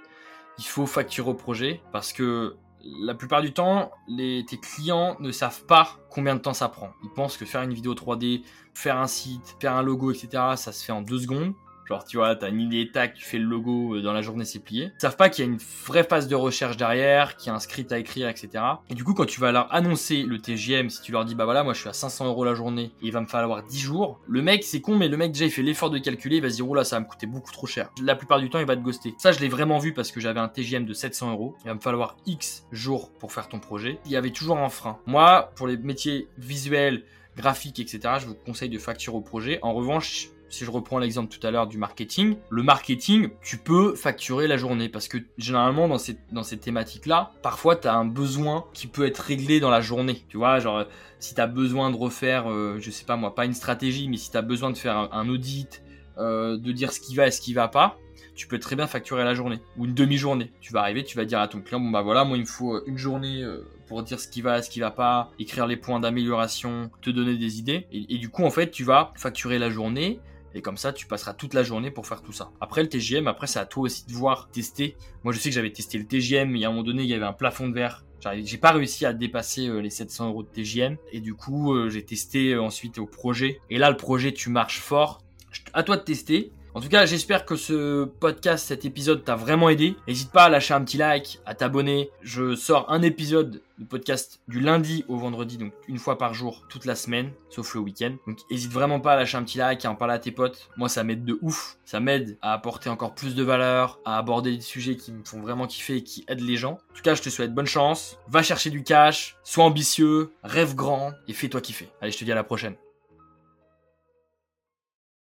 il 0.58 0.64
faut 0.64 0.86
facturer 0.86 1.30
au 1.30 1.34
projet 1.34 1.80
parce 1.92 2.12
que 2.12 2.56
la 2.82 3.14
plupart 3.14 3.42
du 3.42 3.52
temps, 3.52 3.90
tes 4.16 4.60
clients 4.60 5.16
ne 5.18 5.32
savent 5.32 5.64
pas 5.64 5.98
combien 6.08 6.34
de 6.34 6.40
temps 6.40 6.54
ça 6.54 6.68
prend. 6.68 6.90
Ils 7.02 7.10
pensent 7.10 7.36
que 7.36 7.44
faire 7.44 7.62
une 7.62 7.74
vidéo 7.74 7.94
3D, 7.94 8.42
faire 8.74 8.98
un 8.98 9.08
site, 9.08 9.56
faire 9.60 9.74
un 9.74 9.82
logo, 9.82 10.12
etc., 10.12 10.28
ça 10.56 10.72
se 10.72 10.84
fait 10.84 10.92
en 10.92 11.02
deux 11.02 11.18
secondes. 11.18 11.54
Genre, 11.88 12.04
tu 12.04 12.16
vois, 12.16 12.34
t'as 12.34 12.48
une 12.48 12.60
idée, 12.60 12.90
tac, 12.90 13.14
tu 13.14 13.24
fais 13.24 13.38
le 13.38 13.44
logo, 13.44 13.96
euh, 13.96 14.02
dans 14.02 14.12
la 14.12 14.22
journée 14.22 14.44
c'est 14.44 14.58
plié. 14.58 14.92
Ils 14.96 15.00
savent 15.00 15.16
pas 15.16 15.28
qu'il 15.28 15.44
y 15.44 15.48
a 15.48 15.50
une 15.50 15.58
vraie 15.86 16.04
phase 16.04 16.26
de 16.28 16.34
recherche 16.34 16.76
derrière, 16.76 17.36
qu'il 17.36 17.48
y 17.48 17.50
a 17.50 17.54
un 17.54 17.60
script 17.60 17.92
à 17.92 17.98
écrire, 17.98 18.28
etc. 18.28 18.64
Et 18.90 18.94
du 18.94 19.04
coup, 19.04 19.14
quand 19.14 19.26
tu 19.26 19.40
vas 19.40 19.52
leur 19.52 19.72
annoncer 19.72 20.22
le 20.22 20.38
TGM, 20.38 20.90
si 20.90 21.00
tu 21.02 21.12
leur 21.12 21.24
dis, 21.24 21.34
bah 21.34 21.44
voilà, 21.44 21.62
moi 21.62 21.74
je 21.74 21.80
suis 21.80 21.88
à 21.88 21.92
500 21.92 22.26
euros 22.26 22.44
la 22.44 22.54
journée, 22.54 22.90
et 23.02 23.06
il 23.06 23.12
va 23.12 23.20
me 23.20 23.26
falloir 23.26 23.62
10 23.62 23.78
jours, 23.78 24.20
le 24.26 24.42
mec, 24.42 24.64
c'est 24.64 24.80
con, 24.80 24.96
mais 24.96 25.08
le 25.08 25.16
mec 25.16 25.32
déjà 25.32 25.44
il 25.44 25.50
fait 25.50 25.62
l'effort 25.62 25.90
de 25.90 25.98
calculer, 25.98 26.36
il 26.36 26.42
va 26.42 26.50
se 26.50 26.56
dire, 26.56 26.68
oh 26.68 26.74
là, 26.74 26.84
ça 26.84 26.96
va 26.96 27.00
me 27.00 27.06
coûter 27.06 27.26
beaucoup 27.26 27.52
trop 27.52 27.66
cher. 27.66 27.90
La 28.02 28.16
plupart 28.16 28.40
du 28.40 28.50
temps, 28.50 28.58
il 28.58 28.66
va 28.66 28.76
te 28.76 28.82
ghoster. 28.82 29.14
Ça, 29.18 29.32
je 29.32 29.40
l'ai 29.40 29.48
vraiment 29.48 29.78
vu 29.78 29.92
parce 29.92 30.10
que 30.10 30.20
j'avais 30.20 30.40
un 30.40 30.48
TGM 30.48 30.84
de 30.84 30.92
700 30.92 31.32
euros. 31.32 31.56
Il 31.64 31.68
va 31.68 31.74
me 31.74 31.80
falloir 31.80 32.16
X 32.26 32.64
jours 32.72 33.10
pour 33.18 33.32
faire 33.32 33.48
ton 33.48 33.60
projet. 33.60 33.98
Il 34.06 34.10
y 34.10 34.16
avait 34.16 34.30
toujours 34.30 34.58
un 34.58 34.68
frein. 34.68 34.98
Moi, 35.06 35.50
pour 35.56 35.66
les 35.66 35.76
métiers 35.76 36.28
visuels, 36.38 37.04
graphiques, 37.36 37.78
etc., 37.78 38.00
je 38.20 38.26
vous 38.26 38.34
conseille 38.34 38.70
de 38.70 38.78
facturer 38.78 39.16
au 39.16 39.20
projet. 39.20 39.58
En 39.62 39.74
revanche, 39.74 40.30
si 40.48 40.64
je 40.64 40.70
reprends 40.70 40.98
l'exemple 40.98 41.36
tout 41.36 41.44
à 41.46 41.50
l'heure 41.50 41.66
du 41.66 41.78
marketing, 41.78 42.36
le 42.50 42.62
marketing, 42.62 43.30
tu 43.42 43.58
peux 43.58 43.94
facturer 43.94 44.46
la 44.46 44.56
journée 44.56 44.88
parce 44.88 45.08
que 45.08 45.18
généralement 45.38 45.88
dans 45.88 45.98
ces, 45.98 46.18
dans 46.32 46.42
ces 46.42 46.58
thématiques-là, 46.58 47.32
parfois 47.42 47.76
tu 47.76 47.88
as 47.88 47.94
un 47.94 48.04
besoin 48.04 48.64
qui 48.72 48.86
peut 48.86 49.06
être 49.06 49.18
réglé 49.18 49.60
dans 49.60 49.70
la 49.70 49.80
journée. 49.80 50.24
Tu 50.28 50.36
vois, 50.36 50.58
genre 50.60 50.84
si 51.18 51.34
tu 51.34 51.40
as 51.40 51.46
besoin 51.46 51.90
de 51.90 51.96
refaire, 51.96 52.50
euh, 52.50 52.78
je 52.78 52.90
sais 52.90 53.04
pas 53.04 53.16
moi, 53.16 53.34
pas 53.34 53.44
une 53.44 53.54
stratégie, 53.54 54.08
mais 54.08 54.16
si 54.16 54.30
tu 54.30 54.36
as 54.36 54.42
besoin 54.42 54.70
de 54.70 54.76
faire 54.76 55.08
un, 55.12 55.28
audit, 55.28 55.82
euh, 56.18 56.56
de 56.56 56.72
dire 56.72 56.92
ce 56.92 57.00
qui 57.00 57.14
va 57.14 57.26
et 57.26 57.30
ce 57.30 57.40
qui 57.40 57.52
va 57.52 57.68
pas, 57.68 57.98
tu 58.34 58.46
peux 58.46 58.58
très 58.58 58.76
bien 58.76 58.86
facturer 58.86 59.24
la 59.24 59.34
journée 59.34 59.60
ou 59.76 59.86
une 59.86 59.94
demi-journée. 59.94 60.52
Tu 60.60 60.72
vas 60.72 60.80
arriver, 60.80 61.04
tu 61.04 61.16
vas 61.16 61.24
dire 61.24 61.40
à 61.40 61.48
ton 61.48 61.60
client, 61.60 61.80
bon 61.80 61.90
bah 61.90 62.02
voilà, 62.02 62.24
moi 62.24 62.36
il 62.36 62.42
me 62.42 62.46
faut 62.46 62.84
une 62.86 62.98
journée 62.98 63.44
pour 63.86 64.02
dire 64.02 64.20
ce 64.20 64.28
qui 64.28 64.42
va, 64.42 64.62
ce 64.62 64.70
qui 64.70 64.80
va 64.80 64.90
pas, 64.90 65.30
écrire 65.38 65.66
les 65.66 65.76
points 65.76 66.00
d'amélioration, 66.00 66.90
te 67.02 67.10
donner 67.10 67.36
des 67.36 67.58
idées. 67.58 67.86
Et, 67.92 68.18
du 68.18 68.28
coup, 68.28 68.44
en 68.44 68.50
fait, 68.50 68.70
tu 68.70 68.84
vas 68.84 69.12
facturer 69.16 69.58
la 69.58 69.70
journée. 69.70 70.20
Et 70.54 70.62
comme 70.62 70.78
ça, 70.78 70.92
tu 70.92 71.06
passeras 71.06 71.34
toute 71.34 71.52
la 71.52 71.62
journée 71.62 71.90
pour 71.90 72.06
faire 72.06 72.22
tout 72.22 72.32
ça. 72.32 72.50
Après 72.62 72.82
le 72.82 72.88
TGM, 72.88 73.26
après 73.26 73.46
c'est 73.46 73.58
à 73.58 73.66
toi 73.66 73.82
aussi 73.82 74.06
de 74.06 74.12
voir, 74.14 74.48
tester. 74.50 74.96
Moi 75.22 75.34
je 75.34 75.38
sais 75.38 75.50
que 75.50 75.54
j'avais 75.54 75.70
testé 75.70 75.98
le 75.98 76.06
TGM, 76.06 76.56
y 76.56 76.64
a 76.64 76.68
un 76.68 76.70
moment 76.70 76.82
donné, 76.82 77.02
il 77.02 77.08
y 77.10 77.12
avait 77.12 77.26
un 77.26 77.34
plafond 77.34 77.68
de 77.68 77.74
verre. 77.74 78.06
J'ai 78.42 78.58
pas 78.58 78.72
réussi 78.72 79.06
à 79.06 79.12
dépasser 79.12 79.68
euh, 79.68 79.80
les 79.80 79.90
700 79.90 80.28
euros 80.28 80.42
de 80.42 80.48
TGM. 80.48 80.96
Et 81.12 81.20
du 81.20 81.34
coup, 81.34 81.74
euh, 81.74 81.90
j'ai 81.90 82.02
testé 82.02 82.54
euh, 82.54 82.62
ensuite 82.62 82.98
au 82.98 83.06
projet. 83.06 83.60
Et 83.70 83.78
là, 83.78 83.90
le 83.90 83.96
projet, 83.96 84.32
tu 84.32 84.50
marches 84.50 84.80
fort. 84.80 85.22
À 85.72 85.82
toi 85.82 85.96
de 85.96 86.02
tester. 86.02 86.52
En 86.76 86.80
tout 86.80 86.90
cas, 86.90 87.06
j'espère 87.06 87.46
que 87.46 87.56
ce 87.56 88.04
podcast, 88.04 88.66
cet 88.66 88.84
épisode 88.84 89.24
t'a 89.24 89.34
vraiment 89.34 89.70
aidé. 89.70 89.96
N'hésite 90.06 90.30
pas 90.30 90.44
à 90.44 90.48
lâcher 90.50 90.74
un 90.74 90.84
petit 90.84 90.98
like, 90.98 91.40
à 91.46 91.54
t'abonner. 91.54 92.10
Je 92.20 92.54
sors 92.54 92.92
un 92.92 93.00
épisode 93.00 93.62
de 93.78 93.84
podcast 93.86 94.40
du 94.46 94.60
lundi 94.60 95.02
au 95.08 95.16
vendredi, 95.16 95.56
donc 95.56 95.72
une 95.88 95.96
fois 95.96 96.18
par 96.18 96.34
jour, 96.34 96.66
toute 96.68 96.84
la 96.84 96.94
semaine, 96.94 97.32
sauf 97.48 97.74
le 97.74 97.80
week-end. 97.80 98.14
Donc 98.26 98.40
n'hésite 98.50 98.70
vraiment 98.70 99.00
pas 99.00 99.14
à 99.14 99.16
lâcher 99.16 99.38
un 99.38 99.42
petit 99.42 99.56
like, 99.56 99.86
à 99.86 99.90
en 99.90 99.94
parler 99.94 100.12
à 100.12 100.18
tes 100.18 100.32
potes. 100.32 100.68
Moi, 100.76 100.90
ça 100.90 101.02
m'aide 101.02 101.24
de 101.24 101.38
ouf. 101.40 101.78
Ça 101.86 101.98
m'aide 101.98 102.36
à 102.42 102.52
apporter 102.52 102.90
encore 102.90 103.14
plus 103.14 103.34
de 103.34 103.42
valeur, 103.42 103.98
à 104.04 104.18
aborder 104.18 104.54
des 104.54 104.60
sujets 104.60 104.96
qui 104.96 105.12
me 105.12 105.24
font 105.24 105.40
vraiment 105.40 105.66
kiffer 105.66 105.96
et 105.96 106.02
qui 106.02 106.26
aident 106.28 106.46
les 106.46 106.56
gens. 106.58 106.72
En 106.72 106.94
tout 106.94 107.02
cas, 107.02 107.14
je 107.14 107.22
te 107.22 107.30
souhaite 107.30 107.54
bonne 107.54 107.64
chance. 107.64 108.18
Va 108.28 108.42
chercher 108.42 108.68
du 108.68 108.82
cash, 108.82 109.38
sois 109.44 109.64
ambitieux, 109.64 110.30
rêve 110.44 110.74
grand 110.74 111.12
et 111.26 111.32
fais-toi 111.32 111.62
kiffer. 111.62 111.88
Allez, 112.02 112.12
je 112.12 112.18
te 112.18 112.24
dis 112.24 112.32
à 112.32 112.34
la 112.34 112.44
prochaine. 112.44 112.74